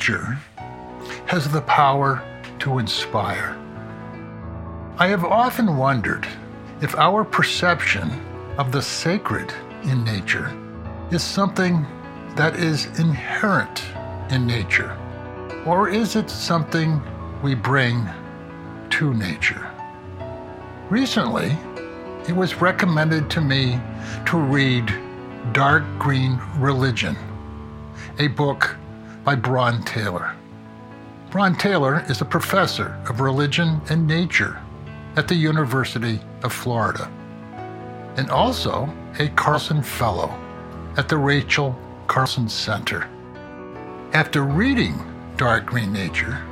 nature 0.00 0.38
has 1.26 1.46
the 1.52 1.60
power 1.60 2.22
to 2.58 2.78
inspire. 2.78 3.54
I 4.96 5.08
have 5.08 5.26
often 5.26 5.76
wondered 5.76 6.26
if 6.80 6.94
our 6.94 7.22
perception 7.22 8.08
of 8.56 8.72
the 8.72 8.80
sacred 8.80 9.52
in 9.82 10.02
nature 10.02 10.56
is 11.10 11.22
something 11.22 11.84
that 12.34 12.56
is 12.56 12.86
inherent 12.98 13.84
in 14.30 14.46
nature, 14.46 14.96
or 15.66 15.90
is 15.90 16.16
it 16.16 16.30
something 16.30 17.02
we 17.42 17.54
bring 17.54 18.08
to 18.88 19.12
nature? 19.12 19.70
Recently, 20.88 21.58
it 22.26 22.34
was 22.34 22.62
recommended 22.62 23.28
to 23.32 23.42
me 23.42 23.78
to 24.24 24.38
read 24.38 24.90
Dark 25.52 25.84
Green 25.98 26.40
Religion, 26.56 27.18
a 28.18 28.28
book 28.28 28.78
by 29.30 29.36
Bron 29.36 29.80
Taylor. 29.84 30.34
Bron 31.30 31.54
Taylor 31.54 32.04
is 32.08 32.20
a 32.20 32.24
professor 32.24 33.00
of 33.08 33.20
religion 33.20 33.80
and 33.88 34.04
nature 34.04 34.60
at 35.14 35.28
the 35.28 35.36
University 35.36 36.18
of 36.42 36.52
Florida 36.52 37.08
and 38.16 38.28
also 38.28 38.92
a 39.20 39.28
Carson 39.28 39.84
Fellow 39.84 40.36
at 40.96 41.08
the 41.08 41.16
Rachel 41.16 41.78
Carson 42.08 42.48
Center. 42.48 43.08
After 44.14 44.42
reading 44.42 44.98
Dark 45.36 45.64
Green 45.64 45.92
Nature, 45.92 46.42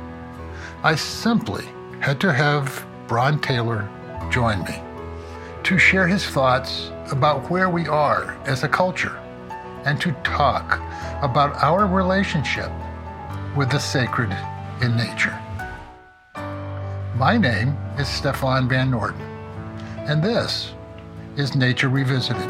I 0.81 0.95
simply 0.95 1.65
had 1.99 2.21
to 2.21 2.31
have 2.31 2.87
Bron 3.09 3.41
Taylor 3.41 3.89
join 4.31 4.63
me 4.63 4.81
to 5.63 5.77
share 5.77 6.07
his 6.07 6.25
thoughts 6.25 6.91
about 7.11 7.51
where 7.51 7.69
we 7.69 7.89
are 7.89 8.39
as 8.45 8.63
a 8.63 8.69
culture 8.69 9.18
and 9.85 9.99
to 10.01 10.11
talk 10.23 10.79
about 11.23 11.55
our 11.63 11.85
relationship 11.85 12.71
with 13.55 13.69
the 13.69 13.79
sacred 13.79 14.35
in 14.81 14.95
nature. 14.95 15.37
My 17.15 17.37
name 17.37 17.77
is 17.97 18.07
Stefan 18.07 18.69
Van 18.69 18.91
Norden, 18.91 19.21
and 20.07 20.23
this 20.23 20.73
is 21.35 21.55
Nature 21.55 21.89
Revisited. 21.89 22.49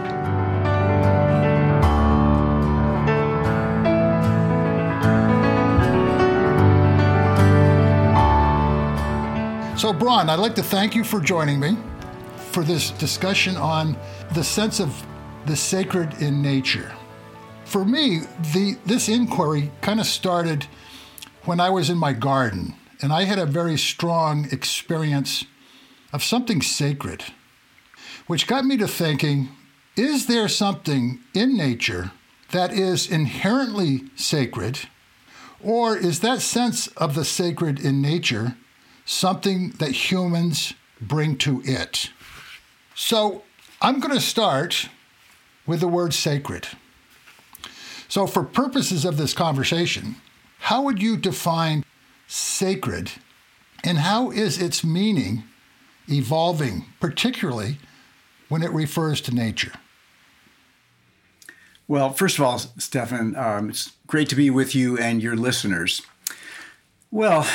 So, 9.79 9.93
Bron, 9.93 10.29
I'd 10.29 10.39
like 10.39 10.55
to 10.55 10.63
thank 10.63 10.93
you 10.93 11.05
for 11.05 11.21
joining 11.21 11.59
me 11.59 11.77
for 12.51 12.63
this 12.63 12.91
discussion 12.91 13.55
on 13.55 13.95
the 14.33 14.43
sense 14.43 14.81
of 14.81 15.05
the 15.45 15.55
sacred 15.55 16.21
in 16.21 16.41
nature. 16.41 16.91
For 17.69 17.85
me, 17.85 18.21
the, 18.51 18.77
this 18.83 19.07
inquiry 19.07 19.69
kind 19.81 19.99
of 19.99 20.07
started 20.07 20.65
when 21.43 21.59
I 21.59 21.69
was 21.69 21.87
in 21.91 21.99
my 21.99 22.13
garden, 22.13 22.73
and 22.99 23.13
I 23.13 23.25
had 23.25 23.37
a 23.37 23.45
very 23.45 23.77
strong 23.77 24.47
experience 24.51 25.45
of 26.11 26.23
something 26.23 26.63
sacred, 26.63 27.25
which 28.25 28.47
got 28.47 28.65
me 28.65 28.75
to 28.77 28.87
thinking 28.87 29.49
is 29.95 30.25
there 30.25 30.47
something 30.47 31.19
in 31.35 31.55
nature 31.55 32.11
that 32.49 32.73
is 32.73 33.07
inherently 33.07 34.05
sacred, 34.15 34.79
or 35.61 35.95
is 35.95 36.21
that 36.21 36.41
sense 36.41 36.87
of 36.97 37.13
the 37.13 37.23
sacred 37.23 37.79
in 37.79 38.01
nature 38.01 38.55
something 39.05 39.73
that 39.77 40.09
humans 40.09 40.73
bring 40.99 41.37
to 41.37 41.61
it? 41.63 42.09
So 42.95 43.43
I'm 43.79 43.99
going 43.99 44.15
to 44.15 44.19
start 44.19 44.89
with 45.67 45.81
the 45.81 45.87
word 45.87 46.15
sacred. 46.15 46.67
So, 48.09 48.25
for 48.25 48.43
purposes 48.43 49.05
of 49.05 49.17
this 49.17 49.33
conversation, 49.33 50.15
how 50.61 50.81
would 50.81 51.01
you 51.01 51.15
define 51.15 51.85
sacred 52.27 53.11
and 53.83 53.99
how 53.99 54.31
is 54.31 54.61
its 54.61 54.83
meaning 54.83 55.43
evolving, 56.09 56.85
particularly 56.99 57.77
when 58.49 58.63
it 58.63 58.71
refers 58.71 59.21
to 59.21 59.33
nature? 59.33 59.73
Well, 61.87 62.11
first 62.11 62.37
of 62.39 62.43
all, 62.43 62.57
Stefan, 62.57 63.35
um, 63.35 63.69
it's 63.69 63.93
great 64.07 64.27
to 64.29 64.35
be 64.35 64.49
with 64.49 64.73
you 64.73 64.97
and 64.97 65.21
your 65.21 65.35
listeners. 65.35 66.01
Well, 67.11 67.47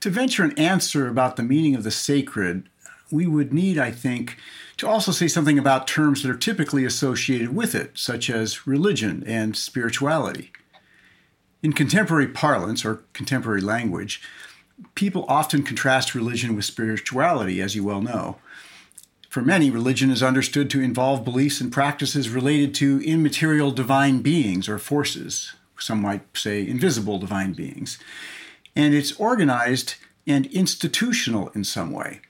to 0.00 0.10
venture 0.10 0.44
an 0.44 0.58
answer 0.58 1.08
about 1.08 1.36
the 1.36 1.42
meaning 1.42 1.74
of 1.74 1.84
the 1.84 1.90
sacred, 1.90 2.68
we 3.10 3.26
would 3.26 3.52
need, 3.52 3.78
I 3.78 3.90
think, 3.90 4.36
to 4.80 4.88
also 4.88 5.12
say 5.12 5.28
something 5.28 5.58
about 5.58 5.86
terms 5.86 6.22
that 6.22 6.30
are 6.30 6.36
typically 6.36 6.86
associated 6.86 7.54
with 7.54 7.74
it, 7.74 7.98
such 7.98 8.30
as 8.30 8.66
religion 8.66 9.22
and 9.26 9.54
spirituality. 9.54 10.52
In 11.62 11.74
contemporary 11.74 12.28
parlance 12.28 12.82
or 12.82 13.04
contemporary 13.12 13.60
language, 13.60 14.22
people 14.94 15.26
often 15.28 15.64
contrast 15.64 16.14
religion 16.14 16.56
with 16.56 16.64
spirituality, 16.64 17.60
as 17.60 17.76
you 17.76 17.84
well 17.84 18.00
know. 18.00 18.38
For 19.28 19.42
many, 19.42 19.70
religion 19.70 20.10
is 20.10 20.22
understood 20.22 20.70
to 20.70 20.80
involve 20.80 21.26
beliefs 21.26 21.60
and 21.60 21.70
practices 21.70 22.30
related 22.30 22.74
to 22.76 23.02
immaterial 23.04 23.72
divine 23.72 24.22
beings 24.22 24.66
or 24.66 24.78
forces, 24.78 25.52
some 25.78 26.00
might 26.00 26.22
say 26.34 26.66
invisible 26.66 27.18
divine 27.18 27.52
beings. 27.52 27.98
And 28.74 28.94
it's 28.94 29.12
organized 29.20 29.96
and 30.26 30.46
institutional 30.46 31.50
in 31.50 31.64
some 31.64 31.92
way. 31.92 32.22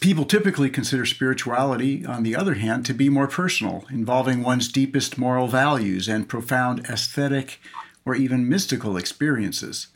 People 0.00 0.24
typically 0.24 0.70
consider 0.70 1.06
spirituality, 1.06 2.04
on 2.04 2.22
the 2.22 2.34
other 2.34 2.54
hand, 2.54 2.84
to 2.86 2.94
be 2.94 3.08
more 3.08 3.28
personal, 3.28 3.84
involving 3.90 4.42
one's 4.42 4.68
deepest 4.68 5.18
moral 5.18 5.46
values 5.46 6.08
and 6.08 6.28
profound 6.28 6.86
aesthetic 6.86 7.60
or 8.04 8.14
even 8.14 8.48
mystical 8.48 8.96
experiences. 8.96 9.88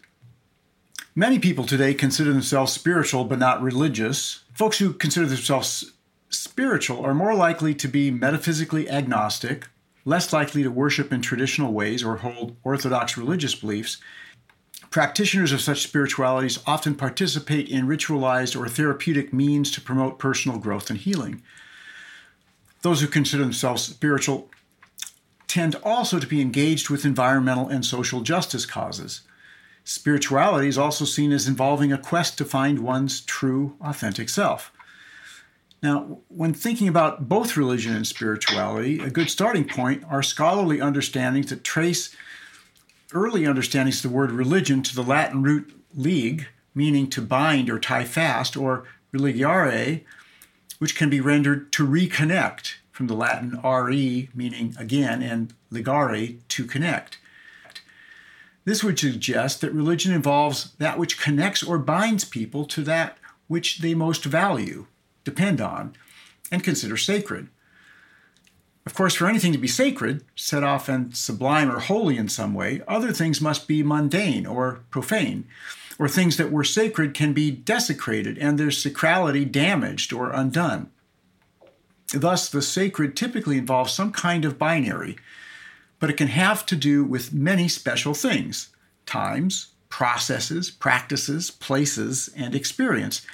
Many 1.15 1.39
people 1.39 1.65
today 1.65 1.95
consider 1.95 2.33
themselves 2.33 2.73
spiritual 2.73 3.25
but 3.25 3.39
not 3.39 3.63
religious. 3.63 4.45
Folks 4.53 4.79
who 4.79 4.93
consider 4.93 5.27
themselves 5.27 5.93
spiritual 6.29 7.05
are 7.05 7.15
more 7.15 7.35
likely 7.35 7.75
to 7.75 7.89
be 7.89 8.11
metaphysically 8.11 8.89
agnostic, 8.89 9.67
less 10.05 10.33
likely 10.33 10.63
to 10.63 10.71
worship 10.71 11.13
in 11.13 11.23
traditional 11.23 11.73
ways 11.73 12.05
or 12.05 12.19
hold 12.19 12.57
orthodox 12.63 13.17
religious 13.17 13.55
beliefs, 13.55 13.97
Practitioners 14.91 15.53
of 15.53 15.61
such 15.61 15.83
spiritualities 15.83 16.59
often 16.67 16.95
participate 16.95 17.69
in 17.69 17.87
ritualized 17.87 18.59
or 18.59 18.69
therapeutic 18.69 19.33
means 19.33 19.71
to 19.73 19.81
promote 19.81 20.19
personal 20.19 20.59
growth 20.59 20.91
and 20.91 20.99
healing. 20.99 21.43
Those 22.83 23.01
who 23.01 23.09
consider 23.09 23.43
themselves 23.43 23.83
spiritual 23.83 24.51
tend 25.49 25.77
also 25.83 26.19
to 26.19 26.27
be 26.27 26.41
engaged 26.41 26.91
with 26.91 27.05
environmental 27.05 27.69
and 27.69 27.85
social 27.85 28.21
justice 28.21 28.67
causes. 28.67 29.23
Spirituality 29.85 30.69
is 30.69 30.79
also 30.79 31.05
seen 31.05 31.33
as 31.33 31.47
involving 31.47 31.93
a 31.93 31.99
quest 31.99 32.37
to 32.39 32.45
find 32.45 32.81
one's 32.81 33.21
true, 33.21 33.77
authentic 33.81 34.29
self. 34.29 34.73
Now, 35.83 36.19
when 36.29 36.55
thinking 36.55 36.89
about 36.89 37.29
both 37.29 37.57
religion 37.57 37.95
and 37.95 38.07
spirituality, 38.07 39.01
a 39.01 39.11
good 39.11 39.31
starting 39.31 39.65
point 39.65 40.03
are 40.11 40.23
scholarly 40.23 40.81
understandings 40.81 41.51
that 41.51 41.63
trace 41.63 42.15
early 43.13 43.47
understandings 43.47 44.05
of 44.05 44.11
the 44.11 44.17
word 44.17 44.31
religion 44.31 44.83
to 44.83 44.95
the 44.95 45.03
Latin 45.03 45.43
root 45.43 45.73
lig, 45.95 46.47
meaning 46.75 47.09
to 47.11 47.23
bind 47.23 47.71
or 47.71 47.79
tie 47.79 48.05
fast, 48.05 48.57
or 48.57 48.85
religare, 49.13 50.03
which 50.79 50.97
can 50.97 51.09
be 51.09 51.21
rendered 51.21 51.73
to 51.73 51.87
reconnect 51.87 52.75
from 52.91 53.07
the 53.07 53.15
Latin 53.15 53.61
re, 53.63 54.29
meaning 54.35 54.75
again, 54.79 55.23
and 55.23 55.55
ligare, 55.71 56.39
to 56.49 56.65
connect. 56.65 57.19
This 58.65 58.83
would 58.83 58.99
suggest 58.99 59.61
that 59.61 59.73
religion 59.73 60.13
involves 60.13 60.73
that 60.79 60.99
which 60.99 61.21
connects 61.21 61.63
or 61.63 61.79
binds 61.79 62.25
people 62.25 62.65
to 62.67 62.83
that 62.83 63.17
which 63.47 63.79
they 63.79 63.95
most 63.95 64.25
value, 64.25 64.87
depend 65.25 65.61
on, 65.61 65.95
and 66.51 66.65
consider 66.65 66.97
sacred. 66.97 67.49
Of 68.87 68.95
course, 68.95 69.17
for 69.17 69.27
anything 69.27 69.51
to 69.51 69.59
be 69.59 69.67
sacred, 69.67 70.25
set 70.37 70.63
off 70.63 70.89
and 70.89 71.15
sublime 71.15 71.71
or 71.71 71.81
holy 71.81 72.17
in 72.17 72.29
some 72.29 72.55
way, 72.55 72.83
other 72.87 73.13
things 73.13 73.41
must 73.41 73.67
be 73.67 73.83
mundane 73.83 74.47
or 74.47 74.81
profane, 74.91 75.49
or 75.99 76.09
things 76.09 76.37
that 76.37 76.53
were 76.53 76.63
sacred 76.63 77.13
can 77.13 77.33
be 77.33 77.51
desecrated 77.51 78.39
and 78.39 78.59
their 78.59 78.69
sacrality 78.69 79.51
damaged 79.51 80.13
or 80.13 80.31
undone. 80.31 80.91
Thus, 82.15 82.49
the 82.49 82.63
sacred 82.63 83.17
typically 83.17 83.59
involves 83.59 83.93
some 83.93 84.13
kind 84.13 84.45
of 84.45 84.59
binary, 84.59 85.17
but 85.99 86.09
it 86.09 86.17
can 86.17 86.29
have 86.29 86.65
to 86.67 86.77
do 86.77 87.03
with 87.03 87.33
many 87.33 87.67
special 87.67 88.15
things 88.15 88.69
times, 89.05 89.69
processes, 89.89 90.71
practices, 90.71 91.51
places, 91.51 92.31
and 92.37 92.55
experience. 92.55 93.27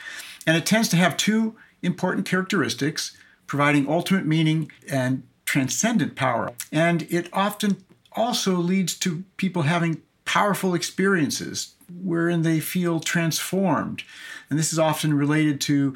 And 0.47 0.57
it 0.57 0.65
tends 0.65 0.89
to 0.91 0.97
have 0.97 1.17
two 1.17 1.57
important 1.83 2.27
characteristics 2.27 3.17
providing 3.47 3.89
ultimate 3.89 4.25
meaning 4.25 4.71
and 4.89 5.25
transcendent 5.53 6.17
power. 6.17 6.51
And 6.73 7.03
it 7.11 7.29
often 7.31 7.85
also 8.13 8.55
leads 8.55 8.99
to 9.01 9.23
people 9.37 9.63
having 9.63 10.01
powerful 10.25 10.75
experiences 10.75 11.75
wherein 12.03 12.41
they 12.41 12.59
feel 12.59 13.01
transformed. 13.01 14.03
And 14.49 14.59
this 14.59 14.73
is 14.73 14.79
often 14.79 15.13
related 15.13 15.61
to 15.63 15.95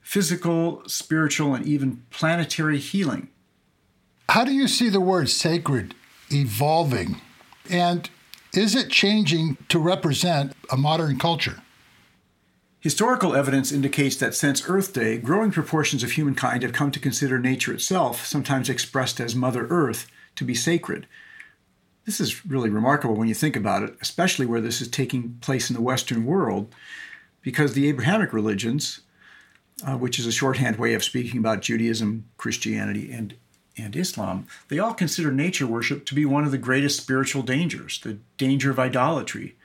physical, 0.00 0.82
spiritual, 0.86 1.54
and 1.54 1.66
even 1.66 2.02
planetary 2.08 2.78
healing. 2.78 3.28
How 4.30 4.42
do 4.42 4.52
you 4.52 4.66
see 4.66 4.88
the 4.88 5.02
word 5.02 5.28
sacred 5.28 5.94
evolving? 6.30 7.20
And 7.68 8.08
is 8.54 8.74
it 8.74 8.88
changing 8.88 9.58
to 9.68 9.78
represent 9.78 10.54
a 10.72 10.78
modern 10.78 11.18
culture? 11.18 11.60
Historical 12.84 13.34
evidence 13.34 13.72
indicates 13.72 14.16
that 14.16 14.34
since 14.34 14.68
Earth 14.68 14.92
Day, 14.92 15.16
growing 15.16 15.50
proportions 15.50 16.02
of 16.02 16.12
humankind 16.12 16.62
have 16.62 16.74
come 16.74 16.90
to 16.90 17.00
consider 17.00 17.38
nature 17.38 17.72
itself, 17.72 18.26
sometimes 18.26 18.68
expressed 18.68 19.20
as 19.20 19.34
Mother 19.34 19.66
Earth, 19.70 20.06
to 20.36 20.44
be 20.44 20.54
sacred. 20.54 21.06
This 22.04 22.20
is 22.20 22.44
really 22.44 22.68
remarkable 22.68 23.14
when 23.14 23.26
you 23.26 23.32
think 23.32 23.56
about 23.56 23.84
it, 23.84 23.96
especially 24.02 24.44
where 24.44 24.60
this 24.60 24.82
is 24.82 24.88
taking 24.88 25.38
place 25.40 25.70
in 25.70 25.74
the 25.74 25.80
Western 25.80 26.26
world, 26.26 26.74
because 27.40 27.72
the 27.72 27.88
Abrahamic 27.88 28.34
religions, 28.34 29.00
uh, 29.86 29.96
which 29.96 30.18
is 30.18 30.26
a 30.26 30.30
shorthand 30.30 30.76
way 30.76 30.92
of 30.92 31.02
speaking 31.02 31.40
about 31.40 31.62
Judaism, 31.62 32.26
Christianity, 32.36 33.10
and, 33.10 33.34
and 33.78 33.96
Islam, 33.96 34.46
they 34.68 34.78
all 34.78 34.92
consider 34.92 35.32
nature 35.32 35.66
worship 35.66 36.04
to 36.04 36.14
be 36.14 36.26
one 36.26 36.44
of 36.44 36.50
the 36.50 36.58
greatest 36.58 37.00
spiritual 37.00 37.40
dangers 37.44 37.98
the 38.00 38.18
danger 38.36 38.70
of 38.70 38.78
idolatry, 38.78 39.56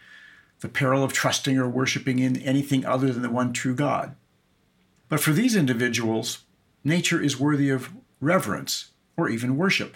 the 0.62 0.70
peril 0.70 1.04
of 1.04 1.14
trusting 1.14 1.58
or 1.58 1.70
worshiping 1.70 2.20
in 2.20 2.42
anything 2.42 2.86
other 2.86 3.12
than 3.12 3.22
the 3.22 3.30
one 3.30 3.54
true 3.54 3.76
God. 3.76 4.16
But 5.08 5.20
for 5.20 5.32
these 5.32 5.56
individuals, 5.56 6.44
nature 6.84 7.22
is 7.22 7.40
worthy 7.40 7.70
of 7.70 7.92
reverence 8.22 8.92
or 9.18 9.30
even 9.30 9.58
worship. 9.58 9.96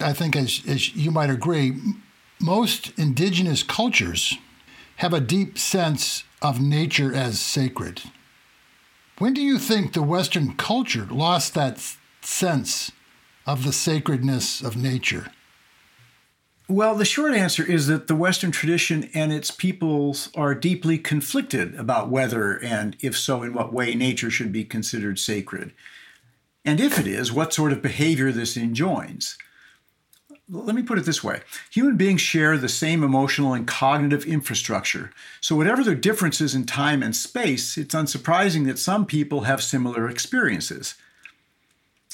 I 0.00 0.12
think, 0.12 0.36
as, 0.36 0.62
as 0.66 0.94
you 0.94 1.10
might 1.10 1.30
agree, 1.30 1.76
most 2.40 2.96
indigenous 2.98 3.62
cultures 3.62 4.36
have 4.96 5.12
a 5.12 5.20
deep 5.20 5.58
sense 5.58 6.24
of 6.40 6.60
nature 6.60 7.14
as 7.14 7.40
sacred. 7.40 8.02
When 9.18 9.34
do 9.34 9.40
you 9.40 9.58
think 9.58 9.92
the 9.92 10.02
Western 10.02 10.54
culture 10.54 11.06
lost 11.10 11.54
that 11.54 11.84
sense 12.20 12.92
of 13.46 13.64
the 13.64 13.72
sacredness 13.72 14.60
of 14.60 14.76
nature? 14.76 15.32
Well, 16.70 16.94
the 16.96 17.06
short 17.06 17.32
answer 17.32 17.64
is 17.64 17.86
that 17.86 18.08
the 18.08 18.14
Western 18.14 18.50
tradition 18.50 19.08
and 19.14 19.32
its 19.32 19.50
peoples 19.50 20.28
are 20.34 20.54
deeply 20.54 20.98
conflicted 20.98 21.74
about 21.76 22.10
whether, 22.10 22.62
and 22.62 22.94
if 23.00 23.16
so, 23.16 23.42
in 23.42 23.54
what 23.54 23.72
way, 23.72 23.94
nature 23.94 24.30
should 24.30 24.52
be 24.52 24.66
considered 24.66 25.18
sacred. 25.18 25.72
And 26.66 26.78
if 26.78 26.98
it 26.98 27.06
is, 27.06 27.32
what 27.32 27.54
sort 27.54 27.72
of 27.72 27.80
behavior 27.80 28.32
this 28.32 28.54
enjoins. 28.54 29.38
Let 30.50 30.76
me 30.76 30.82
put 30.82 30.98
it 30.98 31.06
this 31.06 31.24
way 31.24 31.40
human 31.70 31.96
beings 31.96 32.20
share 32.20 32.58
the 32.58 32.68
same 32.68 33.02
emotional 33.02 33.54
and 33.54 33.66
cognitive 33.66 34.26
infrastructure. 34.26 35.10
So, 35.40 35.56
whatever 35.56 35.82
their 35.82 35.94
differences 35.94 36.54
in 36.54 36.66
time 36.66 37.02
and 37.02 37.16
space, 37.16 37.78
it's 37.78 37.94
unsurprising 37.94 38.66
that 38.66 38.78
some 38.78 39.06
people 39.06 39.42
have 39.42 39.62
similar 39.62 40.06
experiences. 40.06 40.96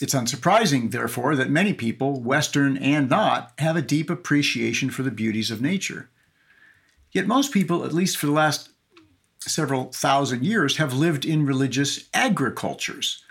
It's 0.00 0.14
unsurprising, 0.14 0.90
therefore, 0.90 1.36
that 1.36 1.50
many 1.50 1.72
people, 1.72 2.20
Western 2.20 2.76
and 2.76 3.08
not, 3.08 3.52
have 3.58 3.76
a 3.76 3.82
deep 3.82 4.10
appreciation 4.10 4.90
for 4.90 5.02
the 5.02 5.10
beauties 5.12 5.50
of 5.52 5.62
nature. 5.62 6.10
Yet 7.12 7.28
most 7.28 7.52
people, 7.52 7.84
at 7.84 7.92
least 7.92 8.16
for 8.16 8.26
the 8.26 8.32
last 8.32 8.70
several 9.40 9.92
thousand 9.92 10.44
years, 10.44 10.78
have 10.78 10.92
lived 10.92 11.24
in 11.24 11.46
religious 11.46 12.08
agricultures. 12.12 13.22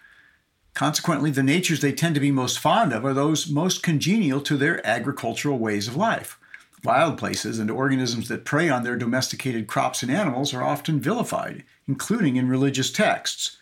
Consequently, 0.73 1.31
the 1.31 1.43
natures 1.43 1.81
they 1.81 1.91
tend 1.91 2.15
to 2.15 2.21
be 2.21 2.31
most 2.31 2.57
fond 2.57 2.93
of 2.93 3.03
are 3.03 3.13
those 3.13 3.49
most 3.49 3.83
congenial 3.83 4.39
to 4.41 4.55
their 4.55 4.85
agricultural 4.87 5.59
ways 5.59 5.87
of 5.87 5.97
life. 5.97 6.39
Wild 6.83 7.17
places 7.17 7.59
and 7.59 7.69
organisms 7.69 8.27
that 8.29 8.45
prey 8.45 8.69
on 8.69 8.83
their 8.83 8.97
domesticated 8.97 9.67
crops 9.67 10.01
and 10.01 10.11
animals 10.11 10.53
are 10.53 10.63
often 10.63 10.99
vilified, 10.99 11.63
including 11.87 12.37
in 12.37 12.47
religious 12.47 12.91
texts. 12.91 13.57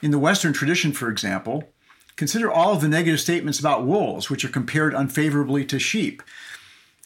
In 0.00 0.12
the 0.12 0.18
Western 0.18 0.52
tradition, 0.52 0.92
for 0.92 1.10
example, 1.10 1.70
Consider 2.18 2.50
all 2.50 2.74
of 2.74 2.80
the 2.80 2.88
negative 2.88 3.20
statements 3.20 3.60
about 3.60 3.86
wolves, 3.86 4.28
which 4.28 4.44
are 4.44 4.48
compared 4.48 4.92
unfavorably 4.92 5.64
to 5.64 5.78
sheep. 5.78 6.20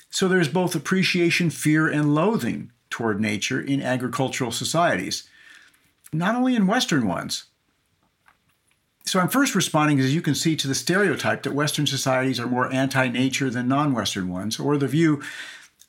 So 0.09 0.27
there's 0.27 0.49
both 0.49 0.75
appreciation, 0.75 1.51
fear, 1.51 1.87
and 1.87 2.15
loathing 2.15 2.73
toward 2.89 3.21
nature 3.21 3.61
in 3.61 3.83
agricultural 3.83 4.53
societies, 4.53 5.29
not 6.15 6.35
only 6.35 6.57
in 6.57 6.67
Western 6.67 7.07
ones. 7.07 7.45
So 9.05 9.21
I'm 9.21 9.29
first 9.29 9.55
responding, 9.55 10.01
as 10.01 10.15
you 10.15 10.23
can 10.23 10.35
see, 10.35 10.57
to 10.57 10.67
the 10.67 10.75
stereotype 10.75 11.43
that 11.43 11.53
Western 11.53 11.87
societies 11.87 12.41
are 12.41 12.47
more 12.47 12.73
anti 12.73 13.09
nature 13.09 13.51
than 13.51 13.69
non 13.69 13.93
Western 13.93 14.31
ones, 14.31 14.59
or 14.59 14.79
the 14.79 14.89
view 14.89 15.23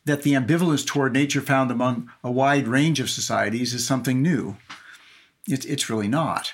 that 0.04 0.24
the 0.24 0.34
ambivalence 0.34 0.86
toward 0.86 1.14
nature 1.14 1.40
found 1.40 1.72
among 1.72 2.12
a 2.26 2.32
wide 2.32 2.68
range 2.68 3.00
of 3.00 3.10
societies 3.10 3.74
is 3.74 3.88
something 3.88 4.22
new. 4.22 4.58
it's 5.48 5.90
really 5.90 6.10
not. 6.10 6.54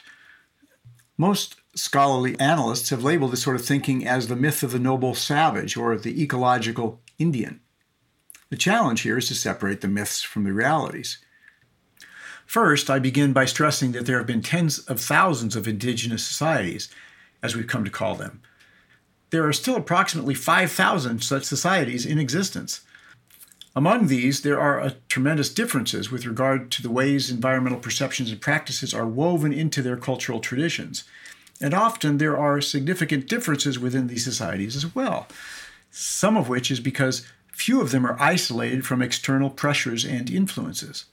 Most 1.18 1.59
scholarly 1.76 2.40
analysts 2.40 2.90
have 2.90 3.04
labeled 3.04 3.32
this 3.32 3.44
sort 3.44 3.56
of 3.56 3.66
thinking 3.66 4.08
as 4.08 4.28
the 4.28 4.36
myth 4.36 4.64
of 4.64 4.72
the 4.72 4.80
noble 4.80 5.16
savage 5.16 5.78
or 5.78 5.98
the 5.98 6.22
ecological 6.22 7.02
Indian. 7.18 7.62
The 8.50 8.58
challenge 8.58 9.02
here 9.02 9.18
is 9.18 9.28
to 9.28 9.36
separate 9.36 9.82
the 9.82 9.88
myths 9.88 10.24
from 10.24 10.44
the 10.44 10.54
realities. 10.54 11.20
First, 12.46 12.90
I 12.90 12.98
begin 12.98 13.32
by 13.32 13.46
stressing 13.46 13.92
that 13.92 14.08
there 14.08 14.18
have 14.18 14.26
been 14.26 14.42
tens 14.42 14.80
of 14.80 15.00
thousands 15.00 15.56
of 15.56 15.68
indigenous 15.68 16.26
societies, 16.26 16.90
as 17.44 17.56
we've 17.56 17.68
come 17.68 17.86
to 17.86 17.92
call 17.92 18.16
them. 18.16 18.42
There 19.30 19.48
are 19.48 19.54
still 19.54 19.76
approximately 19.76 20.34
5,000 20.34 21.24
such 21.24 21.44
societies 21.44 22.08
in 22.08 22.18
existence. 22.18 22.82
Among 23.76 24.08
these, 24.08 24.42
there 24.42 24.60
are 24.60 24.94
tremendous 25.10 25.50
differences 25.50 26.10
with 26.10 26.26
regard 26.26 26.72
to 26.72 26.82
the 26.82 26.90
ways 26.90 27.30
environmental 27.30 27.80
perceptions 27.80 28.32
and 28.32 28.42
practices 28.42 28.96
are 28.96 29.06
woven 29.06 29.54
into 29.54 29.84
their 29.84 29.98
cultural 29.98 30.40
traditions. 30.40 31.04
And 31.62 31.74
often 31.74 32.18
there 32.18 32.38
are 32.38 32.62
significant 32.62 33.28
differences 33.28 33.78
within 33.78 34.08
these 34.08 34.24
societies 34.24 34.76
as 34.76 34.96
well, 34.96 35.28
some 35.92 36.38
of 36.38 36.48
which 36.48 36.72
is 36.72 36.80
because 36.80 37.26
few 37.52 37.82
of 37.82 37.92
them 37.92 38.06
are 38.06 38.20
isolated 38.20 38.86
from 38.86 39.02
external 39.02 39.50
pressures 39.50 40.06
and 40.06 40.30
influences. 40.30 41.06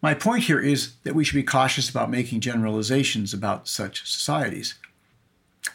My 0.00 0.14
point 0.14 0.44
here 0.44 0.58
is 0.58 0.94
that 1.04 1.14
we 1.14 1.24
should 1.24 1.36
be 1.36 1.42
cautious 1.42 1.90
about 1.90 2.10
making 2.10 2.40
generalizations 2.40 3.34
about 3.34 3.68
such 3.68 4.08
societies. 4.08 4.74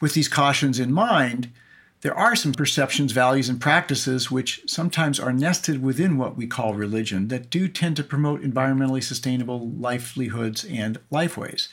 With 0.01 0.13
these 0.13 0.27
cautions 0.27 0.79
in 0.79 0.91
mind, 0.91 1.51
there 2.01 2.17
are 2.17 2.35
some 2.35 2.53
perceptions, 2.53 3.11
values, 3.11 3.49
and 3.49 3.59
practices 3.59 4.29
which 4.29 4.61
sometimes 4.67 5.19
are 5.19 5.33
nested 5.33 5.81
within 5.81 6.17
what 6.17 6.35
we 6.35 6.45
call 6.45 6.73
religion 6.73 7.29
that 7.29 7.49
do 7.49 7.67
tend 7.67 7.95
to 7.95 8.03
promote 8.03 8.41
environmentally 8.41 9.01
sustainable 9.01 9.69
livelihoods 9.69 10.65
and 10.65 10.99
lifeways. 11.11 11.69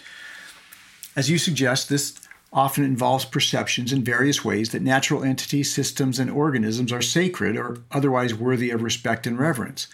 As 1.16 1.28
you 1.28 1.38
suggest, 1.38 1.88
this 1.88 2.12
often 2.54 2.84
involves 2.84 3.24
perceptions 3.24 3.92
in 3.92 4.04
various 4.04 4.44
ways 4.44 4.70
that 4.70 4.80
natural 4.80 5.24
entities, 5.24 5.74
systems, 5.74 6.20
and 6.20 6.30
organisms 6.30 6.92
are 6.92 7.02
sacred 7.02 7.56
or 7.56 7.78
otherwise 7.90 8.32
worthy 8.32 8.70
of 8.70 8.82
respect 8.82 9.26
and 9.26 9.38
reverence. 9.38 9.88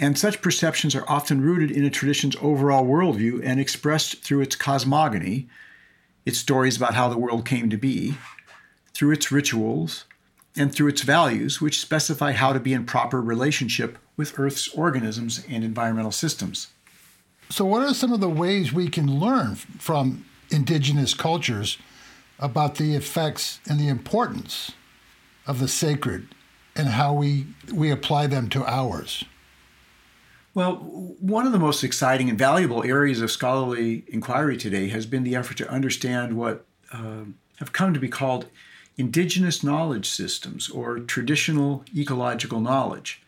And 0.00 0.16
such 0.16 0.40
perceptions 0.40 0.94
are 0.94 1.04
often 1.06 1.42
rooted 1.42 1.70
in 1.70 1.84
a 1.84 1.90
tradition's 1.90 2.36
overall 2.40 2.86
worldview 2.86 3.42
and 3.44 3.60
expressed 3.60 4.22
through 4.24 4.40
its 4.40 4.56
cosmogony, 4.56 5.48
its 6.24 6.38
stories 6.38 6.78
about 6.78 6.94
how 6.94 7.08
the 7.08 7.18
world 7.18 7.44
came 7.44 7.68
to 7.68 7.76
be, 7.76 8.16
through 8.94 9.10
its 9.10 9.30
rituals, 9.30 10.06
and 10.56 10.74
through 10.74 10.88
its 10.88 11.02
values, 11.02 11.60
which 11.60 11.80
specify 11.80 12.32
how 12.32 12.52
to 12.52 12.60
be 12.60 12.72
in 12.72 12.86
proper 12.86 13.20
relationship 13.20 13.98
with 14.16 14.38
Earth's 14.38 14.68
organisms 14.68 15.44
and 15.48 15.62
environmental 15.62 16.10
systems. 16.10 16.68
So, 17.50 17.64
what 17.64 17.82
are 17.82 17.94
some 17.94 18.12
of 18.12 18.20
the 18.20 18.28
ways 18.28 18.72
we 18.72 18.88
can 18.88 19.20
learn 19.20 19.54
from 19.54 20.24
indigenous 20.50 21.14
cultures 21.14 21.78
about 22.38 22.76
the 22.76 22.94
effects 22.94 23.60
and 23.68 23.78
the 23.78 23.88
importance 23.88 24.72
of 25.46 25.60
the 25.60 25.68
sacred 25.68 26.28
and 26.76 26.88
how 26.88 27.12
we, 27.12 27.46
we 27.72 27.90
apply 27.90 28.26
them 28.26 28.48
to 28.50 28.64
ours? 28.64 29.24
Well, 30.54 30.76
one 31.20 31.46
of 31.46 31.52
the 31.52 31.58
most 31.58 31.84
exciting 31.84 32.28
and 32.28 32.38
valuable 32.38 32.82
areas 32.82 33.20
of 33.20 33.30
scholarly 33.30 34.04
inquiry 34.08 34.56
today 34.56 34.88
has 34.88 35.06
been 35.06 35.24
the 35.24 35.36
effort 35.36 35.56
to 35.58 35.70
understand 35.70 36.36
what 36.36 36.64
uh, 36.92 37.24
have 37.58 37.72
come 37.72 37.94
to 37.94 38.00
be 38.00 38.08
called 38.08 38.46
indigenous 38.96 39.62
knowledge 39.62 40.08
systems 40.08 40.68
or 40.68 40.98
traditional 40.98 41.84
ecological 41.94 42.60
knowledge. 42.60 43.22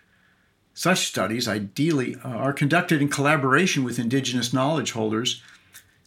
Such 0.74 1.06
studies, 1.06 1.46
ideally, 1.46 2.16
uh, 2.24 2.28
are 2.28 2.52
conducted 2.52 3.02
in 3.02 3.08
collaboration 3.08 3.84
with 3.84 3.98
indigenous 3.98 4.52
knowledge 4.52 4.92
holders 4.92 5.42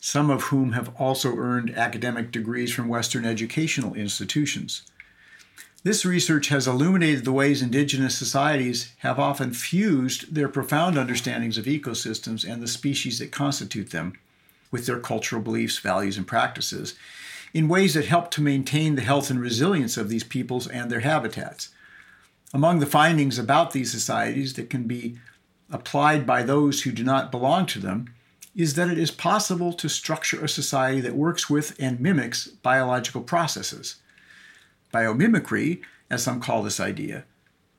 some 0.05 0.29
of 0.29 0.43
whom 0.43 0.74
have 0.74 0.93
also 1.00 1.33
earned 1.38 1.74
academic 1.77 2.29
degrees 2.29 2.74
from 2.74 2.89
Western 2.89 3.24
educational 3.24 3.93
institutions. 3.93 4.81
This 5.83 6.03
research 6.03 6.50
has 6.50 6.67
illuminated 6.67 7.24
the 7.24 7.31
ways 7.31 7.62
indigenous 7.62 8.13
societies 8.13 8.91
have 8.98 9.17
often 9.17 9.53
fused 9.53 10.36
their 10.36 10.50
profound 10.50 10.98
understandings 10.98 11.57
of 11.57 11.63
ecosystems 11.63 12.45
and 12.45 12.62
the 12.62 12.67
species 12.67 13.17
that 13.19 13.31
constitute 13.31 13.91
them 13.91 14.12
with 14.72 14.88
their 14.88 15.00
cultural 15.00 15.41
beliefs, 15.41 15.79
values, 15.79 16.17
and 16.17 16.27
practices 16.27 16.95
in 17.53 17.69
ways 17.69 17.93
that 17.93 18.03
help 18.03 18.29
to 18.31 18.41
maintain 18.41 18.95
the 18.95 19.03
health 19.03 19.29
and 19.29 19.39
resilience 19.39 19.95
of 19.95 20.10
these 20.10 20.25
peoples 20.25 20.67
and 20.67 20.91
their 20.91 21.00
habitats. 21.00 21.69
Among 22.53 22.79
the 22.79 22.86
findings 22.86 23.39
about 23.39 23.72
these 23.72 23.93
societies 23.93 24.55
that 24.55 24.69
can 24.69 24.83
be 24.83 25.17
applied 25.72 26.27
by 26.27 26.43
those 26.43 26.81
who 26.81 26.91
do 26.91 27.05
not 27.05 27.31
belong 27.31 27.65
to 27.67 27.79
them 27.79 28.13
is 28.55 28.75
that 28.75 28.89
it 28.89 28.98
is 28.98 29.12
possible 29.12 29.74
to 29.74 29.89
structure 29.89 30.43
a 30.43 30.50
society 30.50 31.01
that 31.01 31.15
works 31.15 31.50
with 31.50 31.75
and 31.79 32.00
mimics 32.00 32.48
biological 32.48 33.22
processes. 33.22 33.95
Biomimicry, 34.93 35.81
as 36.10 36.24
some 36.24 36.39
call 36.39 36.62
this 36.62 36.79
idea, 36.79 37.25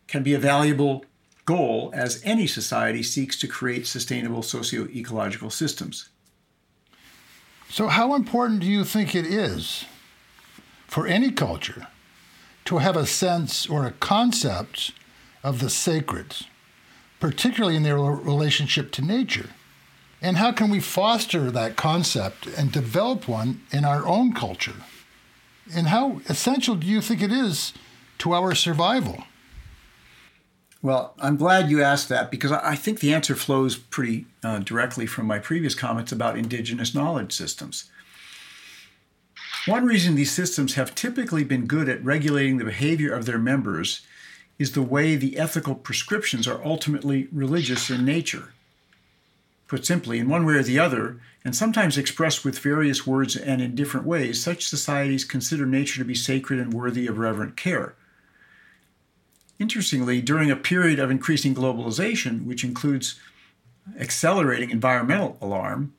can 0.09 0.23
be 0.23 0.35
a 0.35 0.39
valuable 0.39 1.05
goal 1.45 1.91
as 1.95 2.21
any 2.25 2.47
society 2.47 3.03
seeks 3.03 3.39
to 3.39 3.47
create 3.47 3.87
sustainable 3.87 4.43
socio 4.43 4.89
ecological 4.89 5.51
systems. 5.51 6.09
So, 7.69 7.89
how 7.89 8.15
important 8.15 8.61
do 8.61 8.67
you 8.67 8.85
think 8.85 9.15
it 9.15 9.27
is 9.27 9.85
for 10.87 11.07
any 11.07 11.31
culture 11.31 11.89
to 12.67 12.79
have 12.79 12.97
a 12.97 13.07
sense 13.07 13.67
or 13.69 13.87
a 13.87 13.93
concept 13.93 14.93
of 15.43 15.61
the 15.61 15.71
sacred, 15.71 16.35
particularly 17.21 17.77
in 17.77 17.83
their 17.83 17.99
relationship 17.99 18.91
to 18.93 19.03
nature? 19.03 19.51
And 20.25 20.39
how 20.39 20.53
can 20.53 20.71
we 20.71 20.81
foster 20.81 21.51
that 21.51 21.77
concept 21.77 22.47
and 22.47 22.73
develop 22.73 23.29
one 23.29 23.61
in 23.71 23.85
our 23.85 24.07
own 24.07 24.33
culture? 24.33 24.77
And 25.75 25.89
how 25.89 26.23
essential 26.31 26.77
do 26.77 26.87
you 26.87 27.03
think 27.03 27.21
it 27.21 27.31
is 27.31 27.75
to 28.21 28.33
our 28.33 28.55
survival? 28.55 29.25
Well, 30.81 31.13
I'm 31.19 31.37
glad 31.37 31.69
you 31.69 31.83
asked 31.83 32.09
that 32.09 32.31
because 32.31 32.53
I 32.53 32.75
think 32.75 33.01
the 33.01 33.13
answer 33.13 33.35
flows 33.35 33.77
pretty 33.77 34.25
uh, 34.43 34.61
directly 34.61 35.05
from 35.05 35.27
my 35.27 35.39
previous 35.39 35.75
comments 35.75 36.11
about 36.11 36.39
indigenous 36.39 36.95
knowledge 36.95 37.35
systems. 37.35 37.91
One 39.67 39.85
reason 39.85 40.15
these 40.15 40.33
systems 40.33 40.73
have 40.73 40.95
typically 40.95 41.45
been 41.45 41.67
good 41.67 41.91
at 41.91 42.03
regulating 42.03 42.57
the 42.57 42.65
behavior 42.65 43.13
of 43.13 43.27
their 43.27 43.39
members 43.39 44.01
is 44.59 44.73
the 44.73 44.81
way 44.81 45.17
the 45.17 45.37
ethical 45.37 45.75
prescriptions 45.75 46.49
are 46.49 46.65
ultimately 46.65 47.29
religious 47.31 47.91
in 47.91 48.07
nature. 48.07 48.55
Put 49.67 49.87
simply, 49.87 50.19
in 50.19 50.29
one 50.29 50.45
way 50.45 50.55
or 50.55 50.63
the 50.63 50.79
other, 50.79 51.21
and 51.45 51.57
sometimes 51.57 51.97
expressed 51.97 52.45
with 52.45 52.59
various 52.59 53.07
words 53.07 53.37
and 53.37 53.63
in 53.63 53.75
different 53.75 54.07
ways, 54.07 54.43
such 54.43 54.67
societies 54.67 55.25
consider 55.25 55.67
nature 55.67 55.99
to 55.99 56.05
be 56.05 56.15
sacred 56.15 56.61
and 56.61 56.73
worthy 56.73 57.07
of 57.07 57.19
reverent 57.19 57.57
care. 57.57 57.95
Interestingly, 59.59 60.21
during 60.21 60.51
a 60.51 60.57
period 60.57 60.99
of 60.99 61.11
increasing 61.11 61.55
globalization, 61.55 62.45
which 62.45 62.65
includes 62.65 63.19
accelerating 63.99 64.71
environmental 64.71 65.39
alarm, 65.41 65.95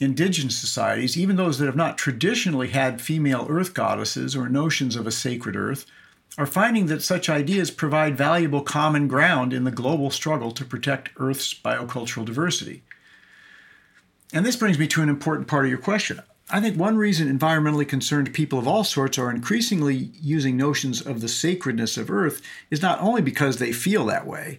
indigenous 0.00 0.56
societies, 0.58 1.16
even 1.16 1.36
those 1.36 1.58
that 1.58 1.66
have 1.66 1.76
not 1.76 1.98
traditionally 1.98 2.68
had 2.68 3.00
female 3.00 3.46
earth 3.48 3.74
goddesses 3.74 4.34
or 4.34 4.48
notions 4.48 4.96
of 4.96 5.06
a 5.06 5.12
sacred 5.12 5.56
earth, 5.56 5.86
are 6.36 6.46
finding 6.46 6.86
that 6.86 7.02
such 7.02 7.28
ideas 7.28 7.70
provide 7.70 8.16
valuable 8.16 8.62
common 8.62 9.06
ground 9.06 9.52
in 9.52 9.64
the 9.64 9.70
global 9.70 10.10
struggle 10.10 10.50
to 10.50 10.64
protect 10.64 11.10
Earth's 11.16 11.54
biocultural 11.54 12.24
diversity. 12.24 12.82
And 14.34 14.44
this 14.44 14.56
brings 14.56 14.80
me 14.80 14.88
to 14.88 15.00
an 15.00 15.08
important 15.08 15.46
part 15.46 15.64
of 15.64 15.70
your 15.70 15.78
question. 15.78 16.20
I 16.50 16.60
think 16.60 16.76
one 16.76 16.96
reason 16.96 17.38
environmentally 17.38 17.86
concerned 17.86 18.34
people 18.34 18.58
of 18.58 18.66
all 18.66 18.82
sorts 18.82 19.16
are 19.16 19.30
increasingly 19.30 20.10
using 20.20 20.56
notions 20.56 21.00
of 21.00 21.20
the 21.20 21.28
sacredness 21.28 21.96
of 21.96 22.10
Earth 22.10 22.42
is 22.68 22.82
not 22.82 23.00
only 23.00 23.22
because 23.22 23.58
they 23.58 23.72
feel 23.72 24.04
that 24.06 24.26
way, 24.26 24.58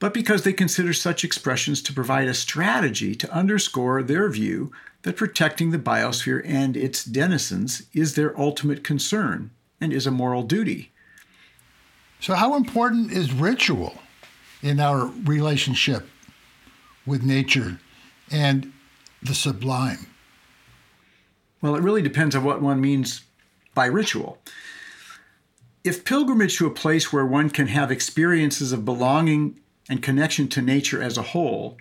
but 0.00 0.12
because 0.12 0.42
they 0.42 0.52
consider 0.52 0.92
such 0.92 1.22
expressions 1.22 1.80
to 1.82 1.92
provide 1.92 2.26
a 2.26 2.34
strategy 2.34 3.14
to 3.14 3.32
underscore 3.32 4.02
their 4.02 4.28
view 4.28 4.72
that 5.02 5.16
protecting 5.16 5.70
the 5.70 5.78
biosphere 5.78 6.42
and 6.44 6.76
its 6.76 7.04
denizens 7.04 7.84
is 7.94 8.16
their 8.16 8.38
ultimate 8.38 8.82
concern 8.82 9.52
and 9.80 9.92
is 9.92 10.08
a 10.08 10.10
moral 10.10 10.42
duty. 10.42 10.90
So, 12.18 12.34
how 12.34 12.56
important 12.56 13.12
is 13.12 13.32
ritual 13.32 13.94
in 14.60 14.80
our 14.80 15.06
relationship 15.06 16.08
with 17.06 17.22
nature 17.22 17.78
and 18.30 18.72
the 19.22 19.34
sublime? 19.34 20.06
Well, 21.60 21.74
it 21.74 21.82
really 21.82 22.02
depends 22.02 22.36
on 22.36 22.44
what 22.44 22.62
one 22.62 22.80
means 22.80 23.22
by 23.74 23.86
ritual. 23.86 24.38
If 25.84 26.04
pilgrimage 26.04 26.56
to 26.58 26.66
a 26.66 26.70
place 26.70 27.12
where 27.12 27.26
one 27.26 27.50
can 27.50 27.68
have 27.68 27.90
experiences 27.90 28.72
of 28.72 28.84
belonging 28.84 29.60
and 29.88 30.02
connection 30.02 30.48
to 30.48 30.62
nature 30.62 31.02
as 31.02 31.16
a 31.16 31.22
whole, 31.22 31.76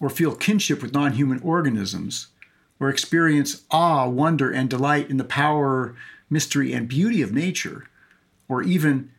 or 0.00 0.08
feel 0.08 0.34
kinship 0.34 0.80
with 0.82 0.94
non 0.94 1.12
human 1.12 1.40
organisms, 1.40 2.28
or 2.78 2.88
experience 2.88 3.62
awe, 3.70 4.08
wonder, 4.08 4.50
and 4.50 4.70
delight 4.70 5.10
in 5.10 5.18
the 5.18 5.24
power, 5.24 5.94
mystery, 6.30 6.72
and 6.72 6.88
beauty 6.88 7.20
of 7.20 7.32
nature, 7.32 7.88
or 8.48 8.62
even 8.62 9.10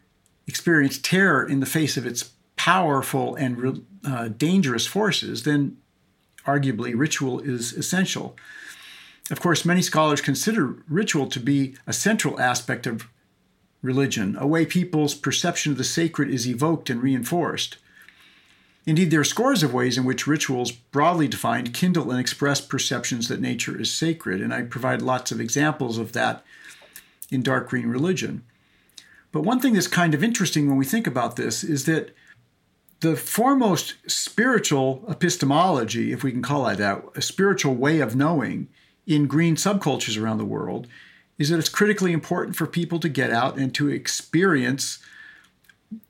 experience 0.48 0.98
terror 0.98 1.48
in 1.48 1.60
the 1.60 1.66
face 1.66 1.98
of 1.98 2.06
its 2.06 2.32
powerful 2.56 3.36
and 3.36 3.86
uh, 4.06 4.28
dangerous 4.30 4.88
forces, 4.88 5.44
then 5.44 5.78
arguably 6.46 6.94
ritual 6.96 7.40
is 7.40 7.74
essential. 7.74 8.36
Of 9.30 9.40
course, 9.40 9.66
many 9.66 9.82
scholars 9.82 10.22
consider 10.22 10.76
ritual 10.90 11.28
to 11.28 11.40
be 11.40 11.76
a 11.88 11.94
central 11.94 12.40
aspect 12.40 12.86
of 12.86 13.08
religion, 13.82 14.36
a 14.40 14.48
way 14.48 14.66
people's 14.66 15.16
perception 15.16 15.72
of 15.72 15.78
the 15.78 15.84
sacred 15.84 16.30
is 16.30 16.48
evoked 16.48 16.90
and 16.90 17.02
reinforced. 17.02 17.78
Indeed, 18.86 19.12
there 19.12 19.20
are 19.20 19.26
scores 19.26 19.62
of 19.62 19.74
ways 19.74 19.98
in 19.98 20.06
which 20.06 20.26
rituals, 20.26 20.72
broadly 20.72 21.28
defined, 21.28 21.74
kindle 21.74 22.10
and 22.10 22.20
express 22.20 22.62
perceptions 22.62 23.28
that 23.28 23.40
nature 23.40 23.80
is 23.80 23.94
sacred, 23.94 24.42
and 24.42 24.54
I 24.54 24.64
provide 24.64 25.02
lots 25.02 25.32
of 25.32 25.40
examples 25.40 25.98
of 25.98 26.14
that 26.14 26.44
in 27.30 27.44
Dark 27.44 27.70
Green 27.70 27.88
Religion. 27.88 28.44
But 29.32 29.44
one 29.44 29.60
thing 29.60 29.74
that's 29.74 29.88
kind 29.88 30.14
of 30.14 30.24
interesting 30.24 30.68
when 30.68 30.78
we 30.78 30.86
think 30.86 31.08
about 31.08 31.36
this 31.36 31.64
is 31.64 31.86
that 31.86 32.16
the 33.02 33.16
foremost 33.16 33.96
spiritual 34.08 35.04
epistemology, 35.10 36.12
if 36.12 36.24
we 36.24 36.32
can 36.32 36.42
call 36.42 36.68
it 36.68 36.78
that, 36.78 37.04
a 37.16 37.22
spiritual 37.22 37.76
way 37.76 38.00
of 38.00 38.16
knowing, 38.16 38.70
in 39.08 39.28
green 39.28 39.56
subcultures 39.56 40.22
around 40.22 40.38
the 40.38 40.46
world 40.46 40.88
is 41.38 41.50
that 41.50 41.58
it's 41.58 41.70
critically 41.70 42.14
important 42.14 42.56
for 42.56 42.68
people 42.68 43.00
to 43.00 43.10
get 43.10 43.32
out 43.32 43.58
and 43.58 43.74
to 43.74 43.90
experience 43.90 45.00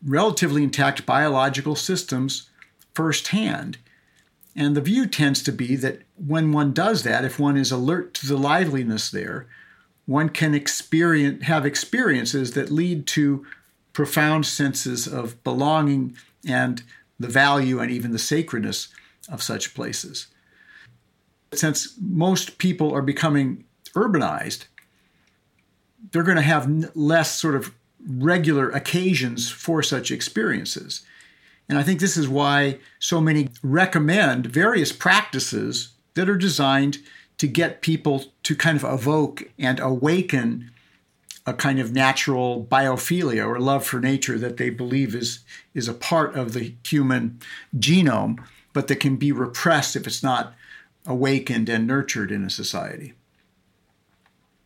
relatively 0.05 0.63
intact 0.63 1.05
biological 1.05 1.75
systems 1.75 2.49
firsthand. 2.93 3.77
And 4.55 4.75
the 4.75 4.81
view 4.81 5.07
tends 5.07 5.41
to 5.43 5.51
be 5.51 5.77
that 5.77 6.01
when 6.15 6.51
one 6.51 6.73
does 6.73 7.03
that, 7.03 7.23
if 7.23 7.39
one 7.39 7.55
is 7.55 7.71
alert 7.71 8.13
to 8.15 8.27
the 8.27 8.37
liveliness 8.37 9.09
there, 9.09 9.47
one 10.05 10.27
can 10.27 10.53
experience 10.53 11.43
have 11.43 11.65
experiences 11.65 12.51
that 12.51 12.69
lead 12.69 13.07
to 13.07 13.45
profound 13.93 14.45
senses 14.45 15.07
of 15.07 15.41
belonging 15.43 16.17
and 16.47 16.83
the 17.19 17.27
value 17.27 17.79
and 17.79 17.91
even 17.91 18.11
the 18.11 18.19
sacredness 18.19 18.89
of 19.29 19.43
such 19.43 19.73
places 19.73 20.27
since 21.53 21.95
most 21.99 22.57
people 22.57 22.93
are 22.93 23.01
becoming 23.01 23.65
urbanized, 23.93 24.65
they're 26.11 26.23
going 26.23 26.37
to 26.37 26.41
have 26.41 26.95
less 26.95 27.39
sort 27.39 27.55
of 27.55 27.73
regular 28.07 28.69
occasions 28.69 29.49
for 29.49 29.83
such 29.83 30.11
experiences. 30.11 31.01
And 31.69 31.77
I 31.77 31.83
think 31.83 31.99
this 31.99 32.17
is 32.17 32.27
why 32.27 32.79
so 32.99 33.21
many 33.21 33.49
recommend 33.61 34.47
various 34.47 34.91
practices 34.91 35.89
that 36.15 36.29
are 36.29 36.37
designed 36.37 36.97
to 37.37 37.47
get 37.47 37.81
people 37.81 38.25
to 38.43 38.55
kind 38.55 38.77
of 38.77 38.83
evoke 38.83 39.43
and 39.57 39.79
awaken 39.79 40.71
a 41.45 41.53
kind 41.53 41.79
of 41.79 41.91
natural 41.91 42.65
biophilia 42.69 43.45
or 43.45 43.59
love 43.59 43.85
for 43.85 43.99
nature 43.99 44.37
that 44.37 44.57
they 44.57 44.69
believe 44.69 45.15
is, 45.15 45.39
is 45.73 45.87
a 45.87 45.93
part 45.93 46.35
of 46.35 46.53
the 46.53 46.75
human 46.85 47.39
genome, 47.75 48.43
but 48.73 48.87
that 48.87 48.97
can 48.97 49.15
be 49.15 49.31
repressed 49.31 49.95
if 49.95 50.05
it's 50.05 50.21
not 50.21 50.53
awakened 51.05 51.67
and 51.67 51.87
nurtured 51.87 52.31
in 52.31 52.43
a 52.43 52.49
society. 52.49 53.13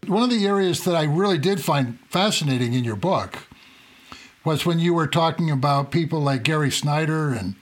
One 0.05 0.23
of 0.23 0.29
the 0.29 0.45
areas 0.45 0.83
that 0.83 0.95
I 0.95 1.03
really 1.03 1.37
did 1.37 1.63
find 1.63 1.97
fascinating 2.09 2.73
in 2.73 2.83
your 2.83 2.97
book 2.97 3.47
was 4.43 4.65
when 4.65 4.79
you 4.79 4.93
were 4.93 5.07
talking 5.07 5.49
about 5.49 5.91
people 5.91 6.19
like 6.19 6.43
Gary 6.43 6.69
Snyder 6.69 7.33
and 7.33 7.55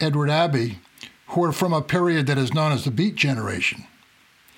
Edward 0.00 0.30
Abbey, 0.30 0.78
who 1.28 1.44
are 1.44 1.52
from 1.52 1.72
a 1.72 1.82
period 1.82 2.26
that 2.26 2.38
is 2.38 2.54
known 2.54 2.72
as 2.72 2.84
the 2.84 2.90
Beat 2.90 3.16
Generation. 3.16 3.86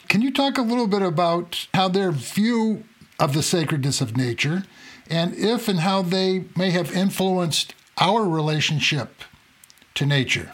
Can 0.09 0.23
you 0.23 0.31
talk 0.31 0.57
a 0.57 0.63
little 0.63 0.87
bit 0.87 1.03
about 1.03 1.67
how 1.75 1.89
their 1.89 2.13
view 2.13 2.85
of 3.19 3.35
the 3.35 3.43
sacredness 3.43 4.01
of 4.01 4.17
nature 4.17 4.65
and 5.11 5.35
if 5.35 5.69
and 5.69 5.81
how 5.81 6.03
they 6.03 6.45
may 6.57 6.71
have 6.71 6.95
influenced 6.95 7.75
our 7.99 8.25
relationship 8.25 9.23
to 9.95 10.07
nature? 10.07 10.53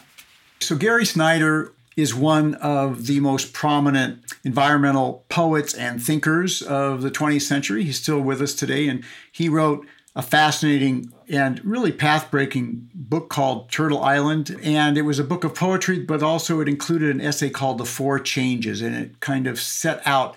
So, 0.61 0.77
Gary 0.77 1.05
Snyder 1.05 1.73
is 1.97 2.15
one 2.15 2.55
of 2.57 3.07
the 3.07 3.21
most 3.21 3.53
prominent 3.53 4.21
environmental 4.45 5.25
poets 5.29 5.75
and 5.75 6.03
thinkers 6.03 6.63
of 6.63 7.03
the 7.03 7.11
20th 7.11 7.43
century. 7.43 7.85
He's 7.85 8.01
still 8.01 8.21
with 8.21 8.41
us 8.41 8.55
today, 8.55 8.89
and 8.89 9.05
he 9.31 9.49
wrote 9.49 9.87
a 10.17 10.23
fascinating 10.23 11.13
and 11.29 11.65
really 11.65 11.93
path 11.93 12.31
breaking 12.31 12.89
book 12.95 13.29
called 13.29 13.71
Turtle 13.71 14.03
Island. 14.03 14.59
And 14.63 14.97
it 14.97 15.03
was 15.03 15.19
a 15.19 15.25
book 15.25 15.45
of 15.45 15.55
poetry, 15.55 15.99
but 15.99 16.23
also 16.23 16.61
it 16.61 16.69
included 16.69 17.15
an 17.15 17.21
essay 17.21 17.51
called 17.51 17.79
The 17.79 17.85
Four 17.85 18.19
Changes, 18.21 18.81
and 18.81 18.95
it 18.95 19.21
kind 19.21 19.47
of 19.47 19.61
set 19.61 20.03
out 20.07 20.37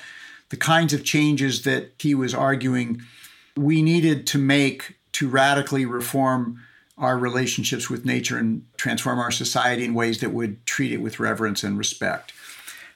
the 0.50 0.58
kinds 0.58 0.94
of 0.94 1.04
changes 1.04 1.63
that 1.63 1.94
he 2.00 2.16
was 2.16 2.34
arguing 2.34 3.01
we 3.58 3.82
needed 3.82 4.27
to 4.27 4.38
make 4.38 4.98
to 5.13 5.27
radically 5.27 5.86
reform 5.86 6.62
our 6.98 7.18
relationships 7.18 7.89
with 7.89 8.06
nature 8.06 8.38
and 8.38 8.66
transform 8.77 9.20
our 9.20 9.32
society 9.32 9.84
in 9.84 9.94
ways 9.94 10.20
that 10.20 10.32
would 10.32 10.66
treat 10.66 10.92
it 10.92 10.98
with 10.98 11.20
reverence 11.20 11.63
and 11.63 11.77
respect. 11.77 12.34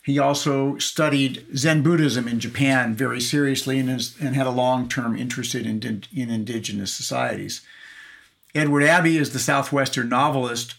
He 0.03 0.17
also 0.17 0.77
studied 0.77 1.45
Zen 1.55 1.83
Buddhism 1.83 2.27
in 2.27 2.39
Japan 2.39 2.95
very 2.95 3.21
seriously 3.21 3.77
and, 3.77 3.89
is, 3.89 4.15
and 4.19 4.35
had 4.35 4.47
a 4.47 4.51
long 4.51 4.89
term 4.89 5.15
interest 5.15 5.53
in, 5.53 5.67
in 5.67 6.29
indigenous 6.29 6.91
societies. 6.91 7.61
Edward 8.55 8.83
Abbey 8.83 9.17
is 9.17 9.31
the 9.31 9.39
Southwestern 9.39 10.09
novelist 10.09 10.75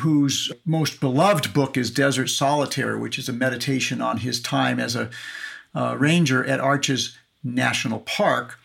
whose 0.00 0.50
most 0.64 1.00
beloved 1.00 1.52
book 1.52 1.76
is 1.76 1.90
Desert 1.90 2.28
Solitaire, 2.28 2.98
which 2.98 3.18
is 3.18 3.28
a 3.28 3.32
meditation 3.32 4.00
on 4.00 4.18
his 4.18 4.40
time 4.40 4.80
as 4.80 4.96
a 4.96 5.10
uh, 5.74 5.96
ranger 5.98 6.44
at 6.44 6.60
Arches 6.60 7.16
National 7.42 8.00
Park. 8.00 8.58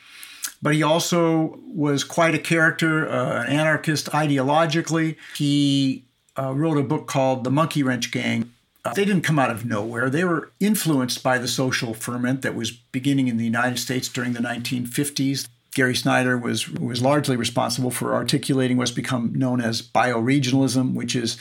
But 0.61 0.73
he 0.73 0.83
also 0.83 1.59
was 1.67 2.03
quite 2.03 2.35
a 2.35 2.39
character, 2.39 3.07
uh, 3.09 3.43
an 3.43 3.47
anarchist 3.47 4.07
ideologically. 4.07 5.15
He 5.37 6.03
uh, 6.37 6.53
wrote 6.53 6.77
a 6.77 6.83
book 6.83 7.07
called 7.07 7.43
The 7.43 7.51
Monkey 7.51 7.81
Wrench 7.81 8.11
Gang. 8.11 8.51
Uh, 8.83 8.93
they 8.93 9.05
didn't 9.05 9.23
come 9.23 9.39
out 9.39 9.51
of 9.51 9.65
nowhere. 9.65 10.09
They 10.09 10.23
were 10.23 10.51
influenced 10.59 11.23
by 11.23 11.37
the 11.37 11.47
social 11.47 11.93
ferment 11.93 12.41
that 12.41 12.55
was 12.55 12.71
beginning 12.71 13.27
in 13.27 13.37
the 13.37 13.45
United 13.45 13.77
States 13.77 14.07
during 14.07 14.33
the 14.33 14.39
1950s. 14.39 15.47
Gary 15.75 15.95
Snyder 15.95 16.37
was 16.37 16.69
was 16.69 17.01
largely 17.01 17.35
responsible 17.35 17.91
for 17.91 18.13
articulating 18.13 18.77
what's 18.77 18.91
become 18.91 19.33
known 19.35 19.61
as 19.61 19.81
bioregionalism, 19.81 20.93
which 20.93 21.15
is 21.15 21.37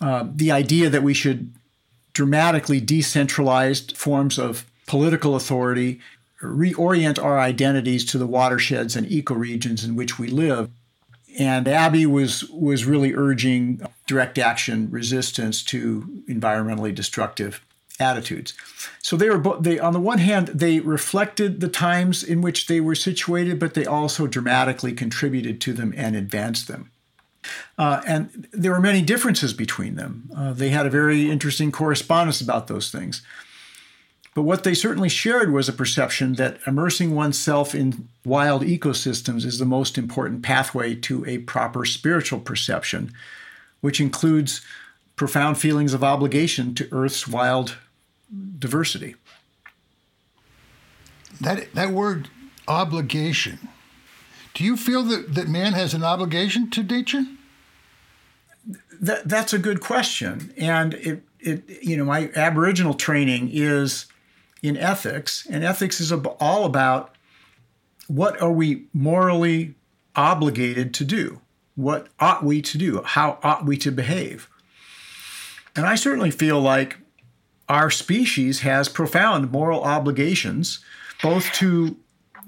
uh, 0.00 0.26
the 0.30 0.50
idea 0.50 0.90
that 0.90 1.02
we 1.02 1.14
should 1.14 1.52
dramatically 2.12 2.80
decentralized 2.80 3.96
forms 3.96 4.38
of 4.38 4.69
political 4.90 5.36
authority 5.36 6.00
reorient 6.42 7.22
our 7.22 7.38
identities 7.38 8.04
to 8.04 8.18
the 8.18 8.26
watersheds 8.26 8.96
and 8.96 9.06
ecoregions 9.06 9.84
in 9.84 9.94
which 9.94 10.18
we 10.18 10.26
live. 10.26 10.68
And 11.38 11.68
Abbey 11.68 12.06
was 12.06 12.42
was 12.50 12.84
really 12.84 13.14
urging 13.14 13.80
direct 14.08 14.36
action 14.36 14.90
resistance 14.90 15.62
to 15.66 16.24
environmentally 16.28 16.92
destructive 16.92 17.64
attitudes. 18.00 18.52
So 19.00 19.16
they 19.16 19.30
were 19.30 19.38
both 19.38 19.62
they 19.62 19.78
on 19.78 19.92
the 19.92 20.00
one 20.00 20.18
hand 20.18 20.48
they 20.48 20.80
reflected 20.80 21.60
the 21.60 21.68
times 21.68 22.24
in 22.24 22.40
which 22.40 22.66
they 22.66 22.80
were 22.80 22.96
situated, 22.96 23.60
but 23.60 23.74
they 23.74 23.86
also 23.86 24.26
dramatically 24.26 24.92
contributed 24.92 25.60
to 25.60 25.72
them 25.72 25.94
and 25.96 26.16
advanced 26.16 26.66
them. 26.66 26.90
Uh, 27.78 28.02
and 28.08 28.48
there 28.52 28.72
were 28.72 28.80
many 28.80 29.02
differences 29.02 29.54
between 29.54 29.94
them. 29.94 30.28
Uh, 30.36 30.52
they 30.52 30.70
had 30.70 30.84
a 30.84 30.90
very 30.90 31.30
interesting 31.30 31.70
correspondence 31.70 32.40
about 32.40 32.66
those 32.66 32.90
things. 32.90 33.22
But 34.34 34.42
what 34.42 34.62
they 34.62 34.74
certainly 34.74 35.08
shared 35.08 35.52
was 35.52 35.68
a 35.68 35.72
perception 35.72 36.34
that 36.34 36.60
immersing 36.66 37.14
oneself 37.14 37.74
in 37.74 38.08
wild 38.24 38.62
ecosystems 38.62 39.44
is 39.44 39.58
the 39.58 39.64
most 39.64 39.98
important 39.98 40.42
pathway 40.42 40.94
to 40.96 41.24
a 41.26 41.38
proper 41.38 41.84
spiritual 41.84 42.38
perception, 42.38 43.12
which 43.80 44.00
includes 44.00 44.60
profound 45.16 45.58
feelings 45.58 45.92
of 45.92 46.04
obligation 46.04 46.74
to 46.76 46.88
Earth's 46.92 47.26
wild 47.26 47.76
diversity. 48.58 49.16
That, 51.40 51.74
that 51.74 51.90
word 51.90 52.28
obligation, 52.68 53.68
do 54.54 54.62
you 54.62 54.76
feel 54.76 55.02
that, 55.04 55.34
that 55.34 55.48
man 55.48 55.72
has 55.72 55.92
an 55.92 56.04
obligation 56.04 56.70
to 56.70 56.82
nature? 56.84 57.24
That, 59.00 59.28
that's 59.28 59.52
a 59.52 59.58
good 59.58 59.80
question. 59.80 60.54
And 60.56 60.94
it, 60.94 61.22
it, 61.40 61.64
you 61.82 61.96
know, 61.96 62.04
my 62.04 62.30
Aboriginal 62.36 62.94
training 62.94 63.50
is 63.52 64.06
in 64.62 64.76
ethics, 64.76 65.46
and 65.50 65.64
ethics 65.64 66.00
is 66.00 66.12
all 66.12 66.64
about 66.64 67.14
what 68.08 68.40
are 68.42 68.52
we 68.52 68.84
morally 68.92 69.74
obligated 70.16 70.92
to 70.94 71.04
do? 71.04 71.40
What 71.76 72.08
ought 72.18 72.44
we 72.44 72.60
to 72.62 72.76
do? 72.76 73.02
How 73.02 73.38
ought 73.42 73.64
we 73.64 73.76
to 73.78 73.90
behave? 73.90 74.48
And 75.76 75.86
I 75.86 75.94
certainly 75.94 76.30
feel 76.30 76.60
like 76.60 76.98
our 77.68 77.90
species 77.90 78.60
has 78.60 78.88
profound 78.88 79.52
moral 79.52 79.82
obligations, 79.82 80.80
both 81.22 81.52
to 81.54 81.96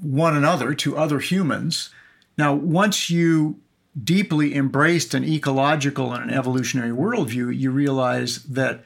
one 0.01 0.37
another, 0.37 0.75
to 0.75 0.97
other 0.97 1.21
humans. 1.21 1.91
Now, 2.37 2.53
once 2.55 3.09
you 3.09 3.61
deeply 4.03 4.55
embraced 4.55 5.15
an 5.15 5.23
ecological 5.23 6.13
and 6.13 6.31
an 6.31 6.37
evolutionary 6.37 6.91
worldview, 6.91 7.57
you 7.57 7.71
realize 7.71 8.43
that 8.45 8.83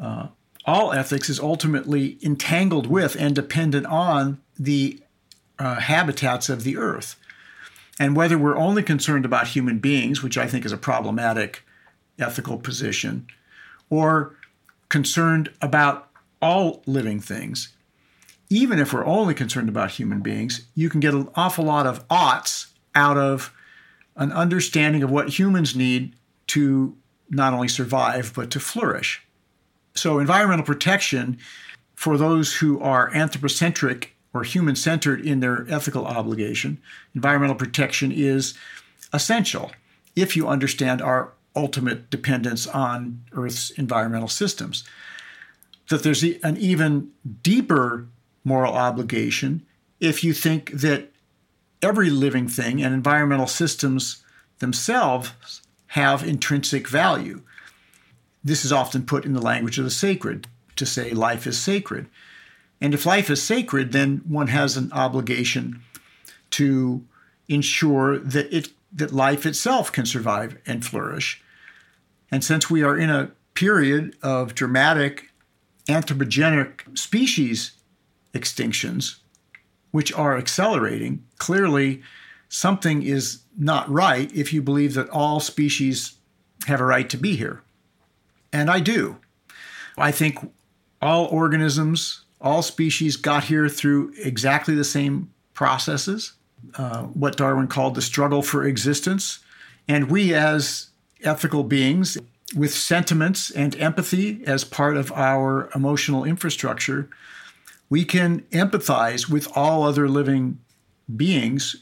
uh, 0.00 0.28
all 0.68 0.92
ethics 0.92 1.30
is 1.30 1.40
ultimately 1.40 2.18
entangled 2.22 2.86
with 2.86 3.16
and 3.18 3.34
dependent 3.34 3.86
on 3.86 4.38
the 4.58 5.00
uh, 5.58 5.76
habitats 5.76 6.50
of 6.50 6.62
the 6.62 6.76
earth. 6.76 7.16
And 7.98 8.14
whether 8.14 8.36
we're 8.36 8.56
only 8.56 8.82
concerned 8.82 9.24
about 9.24 9.48
human 9.48 9.78
beings, 9.78 10.22
which 10.22 10.36
I 10.36 10.46
think 10.46 10.66
is 10.66 10.72
a 10.72 10.76
problematic 10.76 11.64
ethical 12.18 12.58
position, 12.58 13.26
or 13.88 14.36
concerned 14.90 15.50
about 15.62 16.10
all 16.42 16.82
living 16.84 17.18
things. 17.18 17.72
Even 18.50 18.78
if 18.78 18.92
we're 18.92 19.06
only 19.06 19.32
concerned 19.32 19.70
about 19.70 19.92
human 19.92 20.20
beings, 20.20 20.66
you 20.74 20.90
can 20.90 21.00
get 21.00 21.14
an 21.14 21.30
awful 21.34 21.64
lot 21.64 21.86
of 21.86 22.04
oughts 22.10 22.74
out 22.94 23.16
of 23.16 23.54
an 24.16 24.32
understanding 24.32 25.02
of 25.02 25.10
what 25.10 25.38
humans 25.38 25.74
need 25.74 26.14
to 26.48 26.94
not 27.30 27.54
only 27.54 27.68
survive, 27.68 28.32
but 28.34 28.50
to 28.50 28.60
flourish. 28.60 29.22
So, 29.98 30.18
environmental 30.18 30.64
protection 30.64 31.38
for 31.94 32.16
those 32.16 32.54
who 32.54 32.80
are 32.80 33.12
anthropocentric 33.12 34.14
or 34.32 34.44
human 34.44 34.76
centered 34.76 35.20
in 35.20 35.40
their 35.40 35.66
ethical 35.68 36.06
obligation, 36.06 36.78
environmental 37.14 37.56
protection 37.56 38.12
is 38.12 38.54
essential 39.12 39.72
if 40.14 40.36
you 40.36 40.46
understand 40.46 41.02
our 41.02 41.32
ultimate 41.56 42.10
dependence 42.10 42.66
on 42.66 43.24
Earth's 43.32 43.70
environmental 43.70 44.28
systems. 44.28 44.84
That 45.90 46.02
there's 46.02 46.22
an 46.22 46.56
even 46.58 47.10
deeper 47.42 48.06
moral 48.44 48.74
obligation 48.74 49.66
if 49.98 50.22
you 50.22 50.32
think 50.32 50.70
that 50.70 51.10
every 51.82 52.10
living 52.10 52.46
thing 52.46 52.82
and 52.82 52.94
environmental 52.94 53.46
systems 53.46 54.22
themselves 54.60 55.62
have 55.88 56.22
intrinsic 56.22 56.86
value. 56.86 57.42
This 58.42 58.64
is 58.64 58.72
often 58.72 59.04
put 59.04 59.24
in 59.24 59.32
the 59.32 59.42
language 59.42 59.78
of 59.78 59.84
the 59.84 59.90
sacred 59.90 60.46
to 60.76 60.86
say 60.86 61.10
life 61.10 61.46
is 61.46 61.58
sacred. 61.58 62.08
And 62.80 62.94
if 62.94 63.04
life 63.04 63.28
is 63.30 63.42
sacred, 63.42 63.92
then 63.92 64.22
one 64.26 64.46
has 64.48 64.76
an 64.76 64.92
obligation 64.92 65.82
to 66.50 67.04
ensure 67.48 68.18
that 68.18 68.52
it 68.54 68.70
that 68.90 69.12
life 69.12 69.44
itself 69.44 69.92
can 69.92 70.06
survive 70.06 70.56
and 70.64 70.84
flourish. 70.84 71.42
And 72.30 72.42
since 72.42 72.70
we 72.70 72.82
are 72.82 72.96
in 72.96 73.10
a 73.10 73.32
period 73.52 74.16
of 74.22 74.54
dramatic 74.54 75.30
anthropogenic 75.88 76.96
species 76.96 77.72
extinctions, 78.32 79.16
which 79.90 80.12
are 80.12 80.36
accelerating, 80.36 81.24
clearly 81.38 82.02
something 82.48 83.02
is 83.02 83.40
not 83.58 83.90
right 83.90 84.32
if 84.34 84.52
you 84.52 84.62
believe 84.62 84.94
that 84.94 85.10
all 85.10 85.40
species 85.40 86.14
have 86.66 86.80
a 86.80 86.84
right 86.84 87.08
to 87.10 87.16
be 87.16 87.36
here. 87.36 87.62
And 88.52 88.70
I 88.70 88.80
do. 88.80 89.18
I 89.96 90.10
think 90.10 90.38
all 91.02 91.26
organisms, 91.26 92.22
all 92.40 92.62
species 92.62 93.16
got 93.16 93.44
here 93.44 93.68
through 93.68 94.12
exactly 94.22 94.74
the 94.74 94.84
same 94.84 95.30
processes, 95.54 96.32
uh, 96.76 97.02
what 97.04 97.36
Darwin 97.36 97.68
called 97.68 97.94
the 97.94 98.02
struggle 98.02 98.42
for 98.42 98.64
existence. 98.64 99.40
And 99.86 100.10
we, 100.10 100.34
as 100.34 100.88
ethical 101.22 101.64
beings 101.64 102.18
with 102.56 102.72
sentiments 102.72 103.50
and 103.50 103.76
empathy 103.76 104.42
as 104.46 104.64
part 104.64 104.96
of 104.96 105.12
our 105.12 105.68
emotional 105.74 106.24
infrastructure, 106.24 107.08
we 107.90 108.04
can 108.04 108.40
empathize 108.52 109.28
with 109.28 109.48
all 109.56 109.82
other 109.82 110.08
living 110.08 110.58
beings 111.14 111.76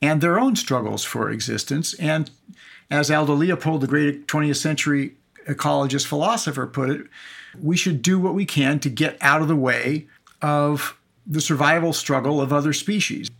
and 0.00 0.20
their 0.20 0.38
own 0.38 0.56
struggles 0.56 1.04
for 1.04 1.30
existence. 1.30 1.94
And 1.94 2.30
as 2.90 3.10
Aldo 3.10 3.34
Leopold, 3.34 3.80
the 3.80 3.86
great 3.86 4.26
20th 4.26 4.56
century 4.56 5.14
ecologist 5.48 6.06
philosopher, 6.06 6.66
put 6.66 6.90
it, 6.90 7.06
we 7.60 7.76
should 7.76 8.02
do 8.02 8.18
what 8.18 8.34
we 8.34 8.44
can 8.44 8.78
to 8.80 8.90
get 8.90 9.16
out 9.20 9.42
of 9.42 9.48
the 9.48 9.56
way 9.56 10.06
of 10.42 10.96
the 11.26 11.40
survival 11.40 11.92
struggle 11.92 12.40
of 12.40 12.52
other 12.52 12.72
species. 12.72 13.30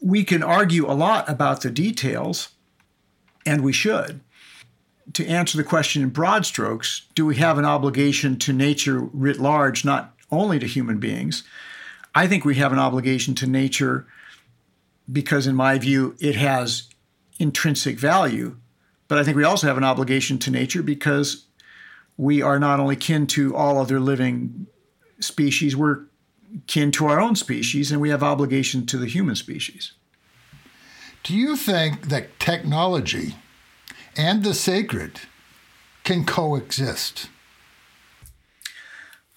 We 0.00 0.24
can 0.24 0.42
argue 0.42 0.90
a 0.90 0.92
lot 0.92 1.28
about 1.28 1.60
the 1.60 1.70
details, 1.70 2.50
and 3.46 3.62
we 3.62 3.72
should. 3.72 4.20
To 5.14 5.26
answer 5.26 5.56
the 5.56 5.64
question 5.64 6.02
in 6.02 6.10
broad 6.10 6.46
strokes, 6.46 7.02
do 7.14 7.26
we 7.26 7.36
have 7.36 7.58
an 7.58 7.64
obligation 7.64 8.38
to 8.40 8.52
nature 8.52 9.00
writ 9.00 9.38
large, 9.38 9.84
not 9.84 10.14
only 10.30 10.58
to 10.58 10.66
human 10.66 10.98
beings? 10.98 11.44
I 12.14 12.26
think 12.26 12.44
we 12.44 12.56
have 12.56 12.72
an 12.72 12.78
obligation 12.78 13.34
to 13.36 13.46
nature 13.46 14.06
because, 15.10 15.46
in 15.46 15.56
my 15.56 15.78
view, 15.78 16.16
it 16.20 16.36
has 16.36 16.88
intrinsic 17.38 17.98
value. 17.98 18.56
But 19.12 19.18
I 19.18 19.24
think 19.24 19.36
we 19.36 19.44
also 19.44 19.66
have 19.66 19.76
an 19.76 19.84
obligation 19.84 20.38
to 20.38 20.50
nature 20.50 20.82
because 20.82 21.44
we 22.16 22.40
are 22.40 22.58
not 22.58 22.80
only 22.80 22.96
kin 22.96 23.26
to 23.26 23.54
all 23.54 23.76
other 23.76 24.00
living 24.00 24.66
species, 25.20 25.76
we're 25.76 26.04
kin 26.66 26.90
to 26.92 27.04
our 27.08 27.20
own 27.20 27.36
species, 27.36 27.92
and 27.92 28.00
we 28.00 28.08
have 28.08 28.22
obligation 28.22 28.86
to 28.86 28.96
the 28.96 29.04
human 29.04 29.36
species. 29.36 29.92
Do 31.24 31.34
you 31.34 31.56
think 31.56 32.08
that 32.08 32.40
technology 32.40 33.34
and 34.16 34.44
the 34.44 34.54
sacred 34.54 35.20
can 36.04 36.24
coexist? 36.24 37.28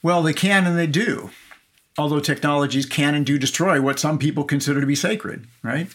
Well, 0.01 0.23
they 0.23 0.31
can 0.31 0.65
and 0.65 0.77
they 0.77 0.88
do. 0.88 1.31
Although 1.97 2.21
technologies 2.21 2.85
can 2.85 3.13
and 3.13 3.25
do 3.25 3.38
destroy 3.38 3.81
what 3.81 3.99
some 3.99 4.19
people 4.19 4.45
consider 4.45 4.79
to 4.79 4.88
be 4.88 4.95
sacred, 4.95 5.47
right? 5.63 5.89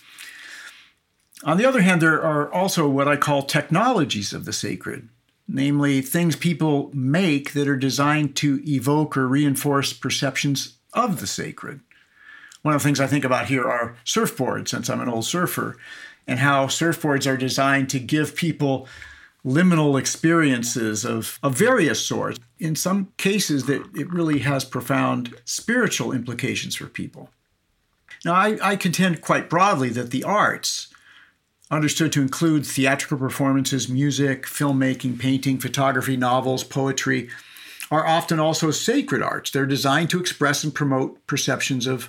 On 1.44 1.56
the 1.56 1.66
other 1.66 1.80
hand, 1.80 2.02
there 2.02 2.22
are 2.22 2.52
also 2.52 2.88
what 2.88 3.08
I 3.08 3.16
call 3.16 3.42
technologies 3.42 4.32
of 4.32 4.44
the 4.44 4.52
sacred, 4.52 5.08
namely 5.48 6.02
things 6.02 6.36
people 6.36 6.90
make 6.92 7.52
that 7.52 7.68
are 7.68 7.76
designed 7.76 8.36
to 8.36 8.62
evoke 8.66 9.16
or 9.16 9.26
reinforce 9.26 9.92
perceptions 9.92 10.76
of 10.92 11.20
the 11.20 11.26
sacred. 11.26 11.80
One 12.62 12.74
of 12.74 12.82
the 12.82 12.84
things 12.84 13.00
I 13.00 13.06
think 13.06 13.24
about 13.24 13.46
here 13.46 13.64
are 13.64 13.96
surfboards, 14.04 14.68
since 14.68 14.90
I'm 14.90 15.00
an 15.00 15.08
old 15.08 15.24
surfer, 15.24 15.78
and 16.26 16.40
how 16.40 16.66
surfboards 16.66 17.30
are 17.30 17.38
designed 17.38 17.88
to 17.90 17.98
give 17.98 18.36
people 18.36 18.86
liminal 19.44 19.98
experiences 19.98 21.04
of, 21.04 21.38
of 21.42 21.56
various 21.56 22.04
sorts. 22.04 22.38
In 22.58 22.76
some 22.76 23.12
cases, 23.16 23.64
that 23.64 23.82
it 23.96 24.12
really 24.12 24.40
has 24.40 24.66
profound 24.66 25.34
spiritual 25.46 26.12
implications 26.12 26.76
for 26.76 26.86
people. 26.86 27.30
Now, 28.24 28.34
I, 28.34 28.58
I 28.62 28.76
contend 28.76 29.22
quite 29.22 29.48
broadly 29.48 29.88
that 29.90 30.10
the 30.10 30.24
arts, 30.24 30.92
understood 31.70 32.12
to 32.12 32.22
include 32.22 32.66
theatrical 32.66 33.18
performances, 33.18 33.88
music, 33.88 34.44
filmmaking, 34.44 35.18
painting, 35.18 35.58
photography, 35.58 36.16
novels, 36.16 36.64
poetry, 36.64 37.28
are 37.90 38.06
often 38.06 38.38
also 38.38 38.70
sacred 38.70 39.22
arts. 39.22 39.50
They're 39.50 39.66
designed 39.66 40.10
to 40.10 40.20
express 40.20 40.64
and 40.64 40.74
promote 40.74 41.24
perceptions 41.26 41.86
of 41.86 42.08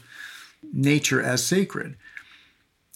nature 0.73 1.21
as 1.21 1.45
sacred. 1.45 1.95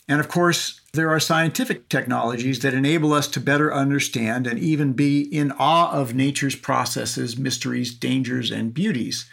And 0.07 0.19
of 0.19 0.27
course, 0.27 0.81
there 0.93 1.09
are 1.09 1.19
scientific 1.19 1.89
technologies 1.89 2.59
that 2.59 2.75
enable 2.75 3.11
us 3.11 3.27
to 3.29 3.39
better 3.39 3.73
understand 3.73 4.45
and 4.45 4.59
even 4.59 4.93
be 4.93 5.21
in 5.21 5.51
awe 5.53 5.91
of 5.91 6.13
nature's 6.13 6.55
processes, 6.55 7.37
mysteries, 7.37 7.93
dangers, 7.93 8.51
and 8.51 8.73
beauties. 8.73 9.27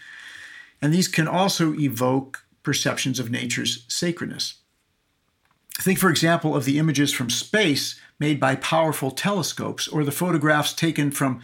And 0.81 0.93
these 0.93 1.09
can 1.09 1.29
also 1.29 1.75
evoke 1.75 2.45
perceptions 2.63 3.19
of 3.19 3.31
nature's 3.31 3.85
sacredness. 3.87 4.62
Think, 5.81 5.99
for 5.99 6.11
example, 6.11 6.55
of 6.55 6.65
the 6.65 6.79
images 6.79 7.13
from 7.13 7.31
space 7.31 7.99
made 8.19 8.39
by 8.39 8.57
powerful 8.57 9.11
telescopes 9.11 9.89
or 9.89 10.05
the 10.05 10.13
photographs 10.13 10.73
taken 10.73 11.11
from 11.11 11.41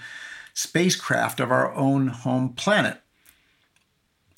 spacecraft 0.54 1.40
of 1.40 1.50
our 1.50 1.72
own 1.74 2.08
home 2.08 2.50
planet. 2.50 3.00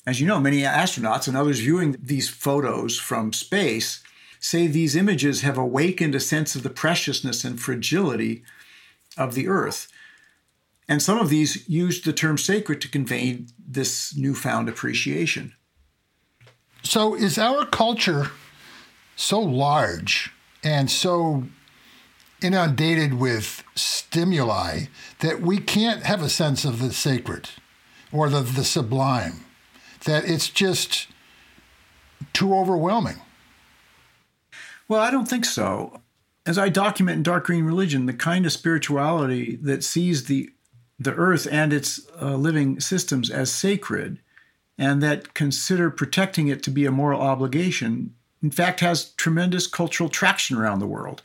As 0.05 0.19
you 0.19 0.27
know, 0.27 0.39
many 0.39 0.61
astronauts 0.61 1.27
and 1.27 1.37
others 1.37 1.59
viewing 1.59 1.97
these 2.01 2.29
photos 2.29 2.97
from 2.97 3.33
space 3.33 4.01
say 4.39 4.65
these 4.65 4.95
images 4.95 5.41
have 5.41 5.57
awakened 5.57 6.15
a 6.15 6.19
sense 6.19 6.55
of 6.55 6.63
the 6.63 6.69
preciousness 6.69 7.43
and 7.43 7.61
fragility 7.61 8.43
of 9.17 9.35
the 9.35 9.47
Earth. 9.47 9.87
And 10.87 11.01
some 11.01 11.19
of 11.19 11.29
these 11.29 11.69
used 11.69 12.05
the 12.05 12.13
term 12.13 12.37
sacred 12.37 12.81
to 12.81 12.89
convey 12.89 13.45
this 13.59 14.15
newfound 14.15 14.67
appreciation. 14.67 15.53
So, 16.83 17.13
is 17.13 17.37
our 17.37 17.65
culture 17.65 18.31
so 19.15 19.39
large 19.39 20.31
and 20.63 20.89
so 20.89 21.43
inundated 22.41 23.13
with 23.13 23.63
stimuli 23.75 24.85
that 25.19 25.41
we 25.41 25.57
can't 25.59 26.03
have 26.03 26.21
a 26.21 26.29
sense 26.29 26.65
of 26.65 26.79
the 26.79 26.91
sacred 26.91 27.49
or 28.11 28.29
the, 28.29 28.41
the 28.41 28.63
sublime, 28.63 29.45
that 30.05 30.25
it's 30.25 30.49
just 30.49 31.07
too 32.33 32.53
overwhelming? 32.53 33.21
Well, 34.87 35.01
I 35.01 35.11
don't 35.11 35.27
think 35.27 35.45
so. 35.45 36.01
As 36.45 36.57
I 36.57 36.69
document 36.69 37.17
in 37.17 37.23
Dark 37.23 37.45
Green 37.45 37.63
Religion, 37.63 38.07
the 38.07 38.13
kind 38.13 38.45
of 38.45 38.51
spirituality 38.51 39.57
that 39.61 39.83
sees 39.83 40.25
the 40.25 40.49
the 40.99 41.13
earth 41.15 41.47
and 41.49 41.73
its 41.73 41.99
uh, 42.21 42.35
living 42.35 42.79
systems 42.79 43.31
as 43.31 43.51
sacred 43.51 44.19
and 44.77 45.01
that 45.01 45.33
consider 45.33 45.89
protecting 45.89 46.47
it 46.47 46.61
to 46.61 46.69
be 46.69 46.85
a 46.85 46.91
moral 46.91 47.21
obligation 47.21 48.13
in 48.41 48.51
fact, 48.51 48.79
has 48.79 49.11
tremendous 49.11 49.67
cultural 49.67 50.09
traction 50.09 50.57
around 50.57 50.79
the 50.79 50.87
world. 50.87 51.21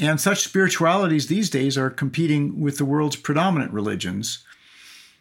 And 0.00 0.20
such 0.20 0.42
spiritualities 0.42 1.26
these 1.26 1.50
days 1.50 1.78
are 1.78 1.90
competing 1.90 2.60
with 2.60 2.78
the 2.78 2.84
world's 2.84 3.16
predominant 3.16 3.72
religions, 3.72 4.44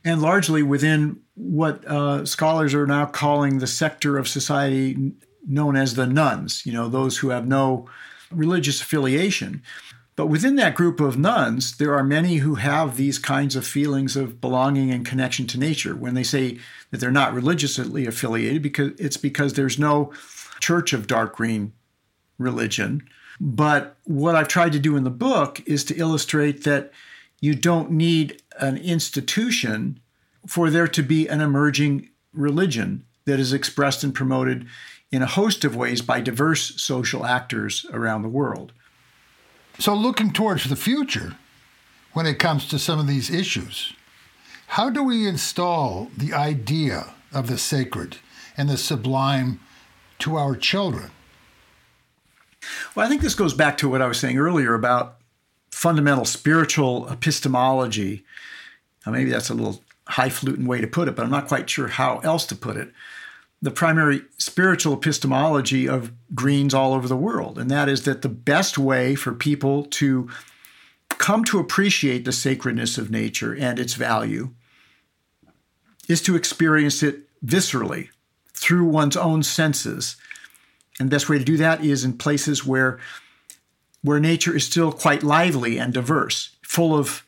and 0.04 0.22
largely 0.22 0.64
within 0.64 1.20
what 1.36 1.86
uh, 1.86 2.26
scholars 2.26 2.74
are 2.74 2.88
now 2.88 3.06
calling 3.06 3.60
the 3.60 3.68
sector 3.68 4.18
of 4.18 4.28
society 4.28 5.14
known 5.48 5.76
as 5.76 5.96
the 5.96 6.08
nones, 6.08 6.66
you 6.66 6.74
know, 6.74 6.90
those 6.90 7.18
who 7.18 7.30
have 7.30 7.48
no 7.48 7.88
religious 8.32 8.82
affiliation. 8.82 9.62
But 10.16 10.28
within 10.28 10.56
that 10.58 10.76
group 10.76 11.00
of 11.00 11.18
nones, 11.18 11.78
there 11.78 11.96
are 11.96 12.04
many 12.04 12.38
who 12.38 12.56
have 12.56 12.98
these 12.98 13.18
kinds 13.18 13.56
of 13.56 13.66
feelings 13.66 14.16
of 14.16 14.40
belonging 14.40 14.92
and 14.92 15.06
connection 15.06 15.48
to 15.48 15.60
nature. 15.60 15.96
When 15.96 16.14
they 16.14 16.24
say 16.24 16.60
that 16.92 17.00
they're 17.00 17.12
not 17.12 17.34
religiously 17.34 18.06
affiliated, 18.06 18.62
because 18.62 18.92
it's 19.00 19.18
because 19.18 19.54
there's 19.54 19.80
no 19.80 20.14
church 20.64 20.94
of 20.94 21.08
dark 21.08 21.36
green 21.36 21.74
religion. 22.38 23.04
But 23.42 23.98
what 24.06 24.36
I've 24.36 24.48
tried 24.48 24.72
to 24.72 24.80
do 24.80 24.96
in 24.96 25.04
the 25.04 25.10
book 25.10 25.62
is 25.66 25.84
to 25.86 25.96
illustrate 25.98 26.64
that 26.64 26.94
you 27.42 27.54
don't 27.54 27.92
need 27.92 28.42
an 28.60 28.78
institution 28.78 30.00
for 30.48 30.70
there 30.70 30.88
to 30.88 31.04
be 31.04 31.28
an 31.28 31.42
emerging 31.42 32.10
religion 32.32 33.04
that 33.26 33.42
is 33.42 33.52
expressed 33.52 34.06
and 34.06 34.16
promoted 34.16 34.66
in 35.12 35.22
a 35.22 35.28
host 35.28 35.66
of 35.66 35.76
ways 35.76 36.02
by 36.02 36.22
diverse 36.22 36.82
social 36.82 37.26
actors 37.26 37.86
around 37.92 38.22
the 38.22 38.30
world. 38.30 38.72
So, 39.80 39.94
looking 39.94 40.32
towards 40.32 40.64
the 40.70 40.78
future, 40.78 41.36
when 42.14 42.26
it 42.26 42.40
comes 42.40 42.70
to 42.70 42.80
some 42.80 43.00
of 43.00 43.08
these 43.08 43.30
issues, 43.30 43.94
how 44.68 44.90
do 44.90 45.04
we 45.04 45.28
install 45.28 46.10
the 46.18 46.34
idea 46.34 47.14
of 47.34 47.48
the 47.48 47.58
sacred 47.58 48.18
and 48.56 48.70
the 48.70 48.78
sublime 48.78 49.60
to 50.24 50.38
our 50.38 50.56
children? 50.56 51.12
Well, 52.96 53.06
I 53.06 53.10
think 53.10 53.22
this 53.22 53.36
goes 53.36 53.54
back 53.54 53.78
to 53.78 53.90
what 53.90 54.02
I 54.02 54.08
was 54.08 54.20
saying 54.20 54.38
earlier 54.38 54.74
about 54.74 55.18
fundamental 55.72 56.24
spiritual 56.24 57.10
epistemology. 57.10 58.24
Now, 59.06 59.12
maybe 59.12 59.30
that's 59.30 59.50
a 59.50 59.54
little 59.54 59.82
highfalutin 60.08 60.66
way 60.66 60.80
to 60.80 60.88
put 60.88 61.10
it, 61.10 61.16
but 61.16 61.24
I'm 61.24 61.32
not 61.32 61.50
quite 61.50 61.70
sure 61.70 61.90
how 61.90 62.20
else 62.20 62.46
to 62.48 62.56
put 62.56 62.78
it. 62.78 62.94
The 63.62 63.72
primary 63.72 64.22
spiritual 64.38 64.94
epistemology 64.94 65.90
of 65.90 66.14
Greens 66.34 66.74
all 66.74 66.94
over 66.94 67.08
the 67.08 67.18
world, 67.18 67.58
and 67.58 67.70
that 67.70 67.90
is 67.90 68.04
that 68.04 68.22
the 68.22 68.30
best 68.30 68.78
way 68.78 69.16
for 69.16 69.34
people 69.34 69.84
to 69.86 70.30
come 71.10 71.44
to 71.46 71.60
appreciate 71.60 72.24
the 72.24 72.32
sacredness 72.32 72.98
of 72.98 73.12
nature 73.12 73.54
and 73.54 73.78
its 73.78 73.94
value 73.94 74.52
is 76.08 76.22
to 76.22 76.36
experience 76.36 77.04
it 77.04 77.28
viscerally 77.46 78.10
through 78.64 78.86
one's 78.86 79.18
own 79.18 79.44
senses. 79.44 80.16
And 81.00 81.10
the 81.10 81.16
best 81.16 81.28
way 81.28 81.38
to 81.38 81.44
do 81.44 81.58
that 81.58 81.84
is 81.84 82.06
in 82.06 82.18
places 82.18 82.66
where 82.66 83.00
where 84.02 84.20
nature 84.20 84.56
is 84.56 84.66
still 84.66 84.92
quite 84.92 85.24
lively 85.24 85.78
and 85.78 85.94
diverse, 85.94 86.58
full 86.62 86.94
of 86.94 87.26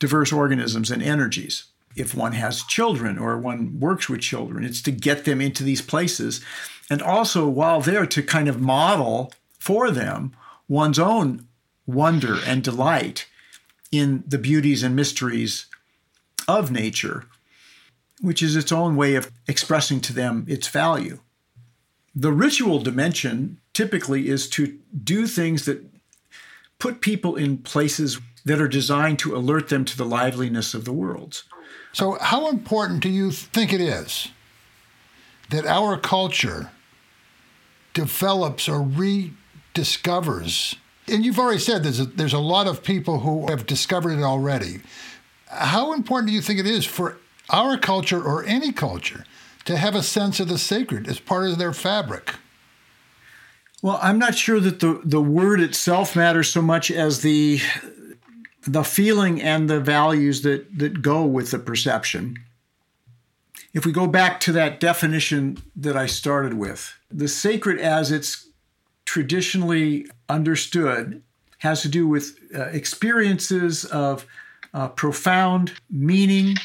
diverse 0.00 0.32
organisms 0.32 0.90
and 0.90 1.02
energies. 1.02 1.64
If 1.94 2.14
one 2.14 2.32
has 2.32 2.64
children 2.64 3.18
or 3.18 3.38
one 3.38 3.78
works 3.78 4.08
with 4.08 4.20
children, 4.20 4.64
it's 4.64 4.82
to 4.82 4.90
get 4.90 5.24
them 5.24 5.40
into 5.40 5.62
these 5.62 5.82
places. 5.82 6.44
And 6.90 7.02
also, 7.02 7.46
while 7.48 7.80
there, 7.80 8.06
to 8.06 8.22
kind 8.22 8.48
of 8.48 8.60
model 8.60 9.32
for 9.60 9.90
them 9.90 10.32
one's 10.68 10.98
own 10.98 11.46
wonder 11.86 12.38
and 12.44 12.62
delight 12.62 13.26
in 13.92 14.24
the 14.26 14.38
beauties 14.38 14.82
and 14.82 14.94
mysteries 14.94 15.66
of 16.48 16.70
nature 16.70 17.26
which 18.20 18.42
is 18.42 18.56
its 18.56 18.72
own 18.72 18.96
way 18.96 19.14
of 19.14 19.30
expressing 19.46 20.00
to 20.00 20.12
them 20.12 20.44
its 20.48 20.68
value. 20.68 21.20
The 22.14 22.32
ritual 22.32 22.80
dimension 22.80 23.60
typically 23.72 24.28
is 24.28 24.48
to 24.50 24.78
do 25.04 25.26
things 25.26 25.64
that 25.66 25.84
put 26.78 27.00
people 27.00 27.36
in 27.36 27.58
places 27.58 28.18
that 28.44 28.60
are 28.60 28.68
designed 28.68 29.18
to 29.20 29.36
alert 29.36 29.68
them 29.68 29.84
to 29.84 29.96
the 29.96 30.04
liveliness 30.04 30.74
of 30.74 30.84
the 30.84 30.92
world. 30.92 31.42
So, 31.92 32.18
how 32.20 32.48
important 32.48 33.02
do 33.02 33.08
you 33.08 33.30
think 33.30 33.72
it 33.72 33.80
is 33.80 34.28
that 35.50 35.66
our 35.66 35.96
culture 35.96 36.70
develops 37.94 38.68
or 38.68 38.80
rediscovers? 38.80 40.76
And 41.06 41.24
you've 41.24 41.38
already 41.38 41.60
said 41.60 41.84
there's 41.84 42.00
a, 42.00 42.04
there's 42.04 42.32
a 42.32 42.38
lot 42.38 42.66
of 42.66 42.82
people 42.82 43.20
who 43.20 43.46
have 43.48 43.66
discovered 43.66 44.18
it 44.18 44.22
already. 44.22 44.80
How 45.46 45.94
important 45.94 46.28
do 46.28 46.34
you 46.34 46.42
think 46.42 46.60
it 46.60 46.66
is 46.66 46.84
for 46.84 47.16
our 47.50 47.78
culture 47.78 48.22
or 48.22 48.44
any 48.44 48.72
culture 48.72 49.24
to 49.64 49.76
have 49.76 49.94
a 49.94 50.02
sense 50.02 50.40
of 50.40 50.48
the 50.48 50.58
sacred 50.58 51.08
as 51.08 51.20
part 51.20 51.48
of 51.48 51.58
their 51.58 51.72
fabric. 51.72 52.34
Well, 53.82 53.98
I'm 54.02 54.18
not 54.18 54.34
sure 54.34 54.60
that 54.60 54.80
the, 54.80 55.00
the 55.04 55.20
word 55.20 55.60
itself 55.60 56.16
matters 56.16 56.50
so 56.50 56.62
much 56.62 56.90
as 56.90 57.22
the 57.22 57.60
the 58.66 58.82
feeling 58.82 59.40
and 59.40 59.70
the 59.70 59.80
values 59.80 60.42
that, 60.42 60.78
that 60.78 61.00
go 61.00 61.24
with 61.24 61.50
the 61.50 61.58
perception. 61.58 62.36
If 63.72 63.86
we 63.86 63.92
go 63.92 64.06
back 64.06 64.40
to 64.40 64.52
that 64.52 64.80
definition 64.80 65.58
that 65.76 65.96
I 65.96 66.06
started 66.06 66.54
with, 66.54 66.94
the 67.10 67.28
sacred 67.28 67.78
as 67.78 68.10
it's 68.12 68.48
traditionally 69.04 70.06
understood 70.28 71.22
has 71.58 71.82
to 71.82 71.88
do 71.88 72.06
with 72.06 72.38
uh, 72.54 72.64
experiences 72.64 73.84
of 73.86 74.26
uh, 74.74 74.88
profound 74.88 75.72
meaning 75.90 76.56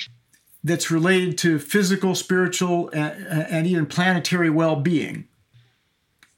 that's 0.63 0.89
related 0.89 1.37
to 1.39 1.59
physical, 1.59 2.15
spiritual, 2.15 2.89
and, 2.93 3.67
even 3.67 3.85
planetary 3.85 4.49
well 4.49 4.77
being. 4.77 5.27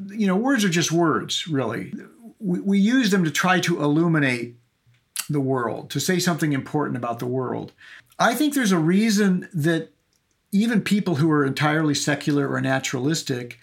You 0.08 0.28
know, 0.28 0.36
words 0.36 0.66
are 0.66 0.70
just 0.70 0.92
words, 0.92 1.48
really. 1.48 1.94
we, 2.40 2.60
we 2.60 2.80
use 2.80 3.12
them 3.12 3.24
to 3.24 3.32
try 3.32 3.60
to 3.62 3.82
illuminate 3.82 4.56
the 5.30 5.40
world, 5.40 5.90
to 5.92 6.00
say 6.00 6.20
something 6.20 6.54
important 6.54 6.98
about 6.98 7.20
the 7.20 7.26
world. 7.26 7.72
I 8.18 8.34
think 8.36 8.54
there's 8.54 8.72
a 8.72 8.80
reason 8.80 9.48
that 9.54 9.92
even 10.52 10.82
people 10.82 11.16
who 11.16 11.30
are 11.32 11.46
entirely 11.46 11.96
secular 11.96 12.48
or 12.48 12.62
naturalistic 12.62 13.60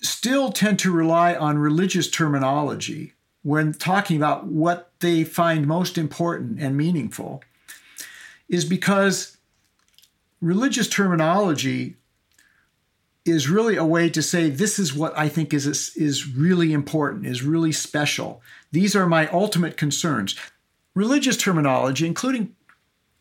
still 0.00 0.52
tend 0.52 0.78
to 0.80 0.92
rely 0.92 1.34
on 1.34 1.58
religious 1.58 2.10
terminology 2.10 3.14
when 3.42 3.72
talking 3.72 4.16
about 4.16 4.46
what 4.46 4.90
they 5.00 5.24
find 5.24 5.66
most 5.66 5.96
important 5.96 6.60
and 6.60 6.76
meaningful 6.76 7.42
is 8.48 8.64
because 8.64 9.36
religious 10.40 10.88
terminology 10.88 11.96
is 13.24 13.48
really 13.48 13.76
a 13.76 13.84
way 13.84 14.10
to 14.10 14.22
say 14.22 14.50
this 14.50 14.78
is 14.78 14.94
what 14.94 15.16
I 15.18 15.28
think 15.28 15.54
is 15.54 15.66
is 15.96 16.28
really 16.28 16.72
important, 16.72 17.26
is 17.26 17.42
really 17.42 17.72
special. 17.72 18.42
These 18.70 18.94
are 18.94 19.06
my 19.06 19.28
ultimate 19.28 19.76
concerns. 19.76 20.36
Religious 20.94 21.36
terminology, 21.36 22.06
including 22.06 22.54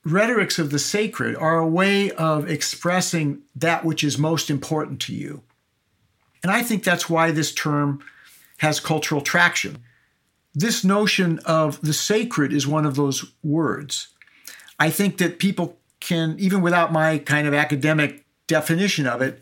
rhetorics 0.03 0.59
of 0.59 0.71
the 0.71 0.79
sacred, 0.79 1.35
are 1.37 1.57
a 1.57 1.67
way 1.67 2.11
of 2.11 2.49
expressing 2.49 3.41
that 3.55 3.85
which 3.85 4.03
is 4.03 4.17
most 4.17 4.49
important 4.49 4.99
to 5.01 5.15
you. 5.15 5.41
And 6.43 6.51
I 6.51 6.61
think 6.61 6.83
that's 6.83 7.09
why 7.09 7.31
this 7.31 7.53
term 7.53 8.03
has 8.57 8.81
cultural 8.81 9.21
traction. 9.21 9.81
This 10.53 10.83
notion 10.83 11.39
of 11.45 11.81
the 11.81 11.93
sacred 11.93 12.51
is 12.51 12.67
one 12.67 12.85
of 12.85 12.95
those 12.95 13.31
words. 13.41 14.09
I 14.79 14.89
think 14.89 15.17
that 15.17 15.39
people 15.39 15.77
can, 15.99 16.35
even 16.39 16.61
without 16.61 16.91
my 16.91 17.17
kind 17.17 17.47
of 17.47 17.53
academic 17.53 18.25
definition 18.47 19.07
of 19.07 19.21
it, 19.21 19.41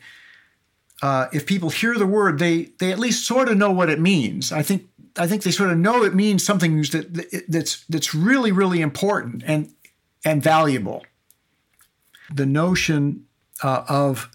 uh, 1.01 1.27
if 1.33 1.45
people 1.45 1.69
hear 1.69 1.95
the 1.95 2.05
word, 2.05 2.37
they 2.37 2.65
they 2.77 2.91
at 2.91 2.99
least 2.99 3.25
sort 3.25 3.49
of 3.49 3.57
know 3.57 3.71
what 3.71 3.89
it 3.89 3.99
means. 3.99 4.51
I 4.51 4.61
think 4.61 4.87
I 5.17 5.27
think 5.27 5.43
they 5.43 5.51
sort 5.51 5.71
of 5.71 5.77
know 5.77 6.03
it 6.03 6.13
means 6.13 6.43
something 6.43 6.81
that 6.81 7.45
that's 7.47 7.83
that's 7.85 8.13
really 8.13 8.51
really 8.51 8.81
important 8.81 9.43
and 9.45 9.73
and 10.23 10.43
valuable. 10.43 11.03
The 12.31 12.45
notion 12.45 13.25
uh, 13.63 13.83
of 13.89 14.29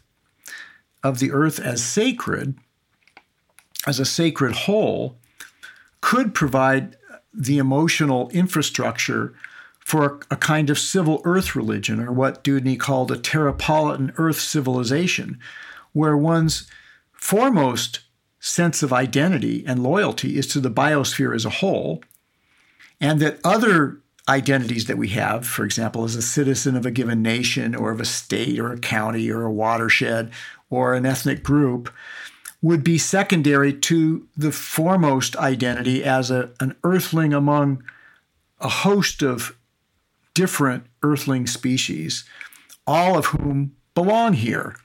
of 1.05 1.21
the 1.21 1.31
earth 1.31 1.61
as 1.61 1.85
sacred, 1.85 2.57
as 3.87 4.01
a 4.01 4.05
sacred 4.05 4.53
whole, 4.53 5.19
could 6.01 6.35
provide 6.35 6.97
the 7.33 7.59
emotional 7.59 8.29
infrastructure 8.31 9.35
for 9.87 10.18
a 10.33 10.37
kind 10.37 10.68
of 10.68 10.81
civil 10.81 11.22
earth 11.22 11.55
religion, 11.55 12.01
or 12.01 12.11
what 12.11 12.42
Deudney 12.42 12.77
called 12.77 13.12
a 13.12 13.16
terrapolitan 13.16 14.12
earth 14.16 14.40
civilization, 14.40 15.38
where 15.92 16.16
one's 16.16 16.68
foremost 17.12 18.01
sense 18.40 18.83
of 18.83 18.92
identity 18.92 19.62
and 19.64 19.85
loyalty 19.85 20.37
is 20.37 20.49
to 20.49 20.59
the 20.59 20.72
biosphere 20.72 21.33
as 21.33 21.44
a 21.44 21.51
whole, 21.51 22.03
and 23.01 23.20
that 23.20 23.38
other 23.44 24.01
identities 24.29 24.87
that 24.87 24.99
we 24.99 25.11
have, 25.11 25.46
for 25.46 25.64
example, 25.64 26.03
as 26.03 26.16
a 26.16 26.20
citizen 26.20 26.75
of 26.75 26.85
a 26.85 26.90
given 26.90 27.22
nation 27.22 27.72
or 27.72 27.92
of 27.92 28.01
a 28.01 28.05
state 28.05 28.59
or 28.59 28.72
a 28.72 28.81
county 28.81 29.31
or 29.31 29.44
a 29.44 29.53
watershed 29.53 30.33
or 30.68 30.94
an 30.94 31.07
ethnic 31.07 31.44
group, 31.44 31.94
would 32.61 32.83
be 32.83 32.99
secondary 32.99 33.72
to 33.72 34.27
the 34.37 34.51
foremost 34.51 35.37
identity 35.37 36.03
as 36.03 36.29
a, 36.29 36.51
an 36.59 36.75
earthling 36.83 37.33
among 37.33 37.85
a 38.59 38.68
host 38.68 39.22
of 39.22 39.57
different 40.37 40.85
earthling 41.03 41.46
species, 41.46 42.27
all 42.87 43.16
of 43.16 43.25
whom 43.27 43.75
belong 43.94 44.35
here 44.35 44.77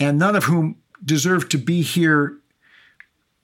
and 0.00 0.18
none 0.18 0.34
of 0.34 0.44
whom 0.44 0.76
deserve 1.04 1.50
to 1.50 1.58
be 1.58 1.82
here 1.82 2.38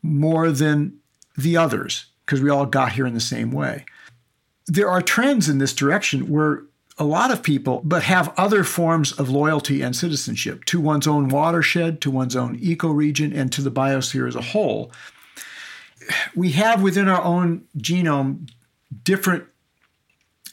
more 0.03 0.51
than 0.51 0.95
the 1.37 1.59
others, 1.59 2.07
because 2.25 2.41
we 2.41 2.49
all 2.49 2.65
got 2.65 2.93
here 2.93 3.07
in 3.07 3.13
the 3.13 3.21
same 3.21 3.53
way. 3.53 3.85
There 4.67 4.89
are 4.89 5.03
trends 5.03 5.47
in 5.51 5.59
this 5.59 5.75
direction 5.75 6.31
where 6.31 6.63
a 6.97 7.05
lot 7.05 7.31
of 7.31 7.43
people, 7.43 7.83
but 7.85 8.03
have 8.05 8.33
other 8.39 8.65
forms 8.65 9.13
of 9.13 9.29
loyalty 9.29 9.83
and 9.83 9.95
citizenship 9.95 10.65
to 10.65 10.81
one's 10.81 11.07
own 11.07 11.29
watershed, 11.29 12.01
to 12.01 12.11
one's 12.11 12.37
own 12.37 12.59
ecoregion, 12.59 13.37
and 13.37 13.53
to 13.53 13.61
the 13.61 13.71
biosphere 13.71 14.27
as 14.27 14.37
a 14.37 14.41
whole. 14.41 14.91
We 16.35 16.53
have 16.53 16.83
within 16.83 17.09
our 17.09 17.23
own 17.23 17.67
genome 17.77 18.51
different 19.05 19.45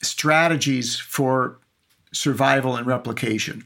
strategies 0.02 0.98
for 0.98 1.60
survival 2.12 2.76
and 2.76 2.88
replication. 2.88 3.66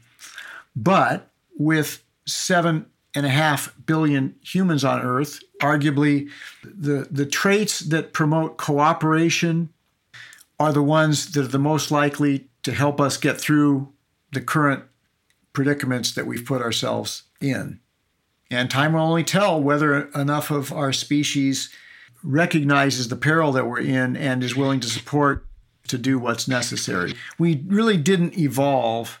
But 0.76 1.30
with 1.56 2.02
seven 2.26 2.86
and 3.14 3.24
a 3.24 3.30
half 3.30 3.72
billion 3.86 4.34
humans 4.42 4.84
on 4.84 5.00
Earth. 5.00 5.40
Arguably, 5.62 6.28
the, 6.62 7.06
the 7.10 7.26
traits 7.26 7.80
that 7.80 8.12
promote 8.12 8.56
cooperation 8.56 9.70
are 10.58 10.72
the 10.72 10.82
ones 10.82 11.32
that 11.32 11.44
are 11.44 11.48
the 11.48 11.58
most 11.58 11.90
likely 11.90 12.48
to 12.62 12.72
help 12.72 13.00
us 13.00 13.16
get 13.16 13.40
through 13.40 13.92
the 14.32 14.40
current 14.40 14.84
predicaments 15.52 16.12
that 16.14 16.26
we've 16.26 16.44
put 16.44 16.62
ourselves 16.62 17.24
in. 17.40 17.80
And 18.50 18.70
time 18.70 18.92
will 18.92 19.00
only 19.00 19.24
tell 19.24 19.60
whether 19.60 20.08
enough 20.10 20.50
of 20.50 20.72
our 20.72 20.92
species 20.92 21.70
recognizes 22.22 23.08
the 23.08 23.16
peril 23.16 23.52
that 23.52 23.66
we're 23.66 23.80
in 23.80 24.16
and 24.16 24.42
is 24.42 24.56
willing 24.56 24.80
to 24.80 24.88
support 24.88 25.46
to 25.88 25.98
do 25.98 26.18
what's 26.18 26.48
necessary. 26.48 27.14
We 27.38 27.62
really 27.66 27.96
didn't 27.96 28.38
evolve 28.38 29.20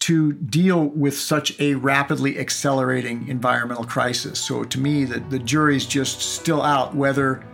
to 0.00 0.32
deal 0.32 0.86
with 0.86 1.16
such 1.16 1.58
a 1.60 1.74
rapidly 1.74 2.38
accelerating 2.38 3.28
environmental 3.28 3.84
crisis. 3.84 4.40
So 4.40 4.64
to 4.64 4.80
me, 4.80 5.04
the, 5.04 5.20
the 5.20 5.38
jury's 5.38 5.86
just 5.86 6.20
still 6.20 6.60
out 6.60 6.94
whether 6.94 7.44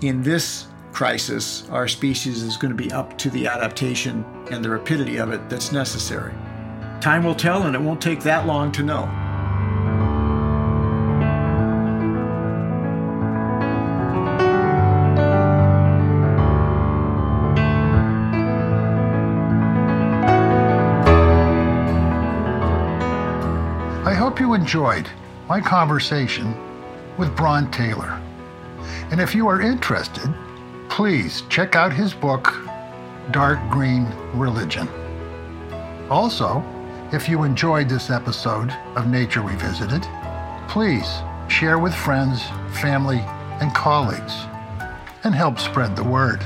in 0.00 0.22
this 0.22 0.66
crisis 0.92 1.68
our 1.70 1.86
species 1.88 2.42
is 2.42 2.56
going 2.56 2.74
to 2.74 2.82
be 2.82 2.90
up 2.92 3.18
to 3.18 3.28
the 3.28 3.46
adaptation 3.46 4.24
and 4.50 4.64
the 4.64 4.70
rapidity 4.70 5.18
of 5.18 5.32
it 5.32 5.50
that's 5.50 5.72
necessary. 5.72 6.32
Time 7.00 7.22
will 7.22 7.34
tell, 7.34 7.64
and 7.64 7.74
it 7.74 7.80
won't 7.80 8.00
take 8.00 8.22
that 8.22 8.46
long 8.46 8.72
to 8.72 8.82
know. 8.82 9.23
Enjoyed 24.64 25.06
my 25.46 25.60
conversation 25.60 26.54
with 27.18 27.36
Bron 27.36 27.70
Taylor. 27.70 28.18
And 29.10 29.20
if 29.20 29.34
you 29.34 29.46
are 29.46 29.60
interested, 29.60 30.34
please 30.88 31.42
check 31.50 31.76
out 31.76 31.92
his 31.92 32.14
book, 32.14 32.50
Dark 33.30 33.58
Green 33.68 34.06
Religion. 34.32 34.88
Also, 36.08 36.64
if 37.12 37.28
you 37.28 37.42
enjoyed 37.42 37.90
this 37.90 38.08
episode 38.08 38.70
of 38.96 39.06
Nature 39.06 39.42
Revisited, 39.42 40.02
please 40.66 41.12
share 41.48 41.78
with 41.78 41.94
friends, 41.94 42.42
family, 42.80 43.20
and 43.60 43.74
colleagues 43.74 44.32
and 45.24 45.34
help 45.34 45.58
spread 45.58 45.94
the 45.94 46.02
word. 46.02 46.40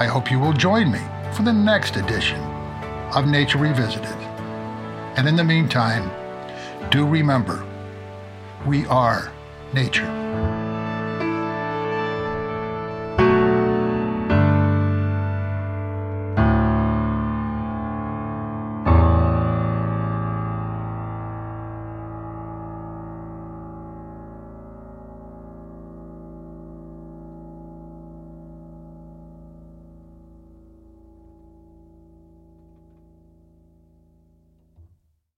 I 0.00 0.06
hope 0.06 0.30
you 0.30 0.40
will 0.40 0.54
join 0.54 0.90
me 0.90 1.02
for 1.34 1.42
the 1.42 1.52
next 1.52 1.96
edition 1.96 2.40
of 3.14 3.26
Nature 3.26 3.58
Revisited. 3.58 4.16
And 5.18 5.28
in 5.28 5.36
the 5.36 5.44
meantime, 5.44 6.10
do 6.90 7.06
remember, 7.06 7.66
we 8.66 8.86
are 8.86 9.32
nature. 9.72 10.21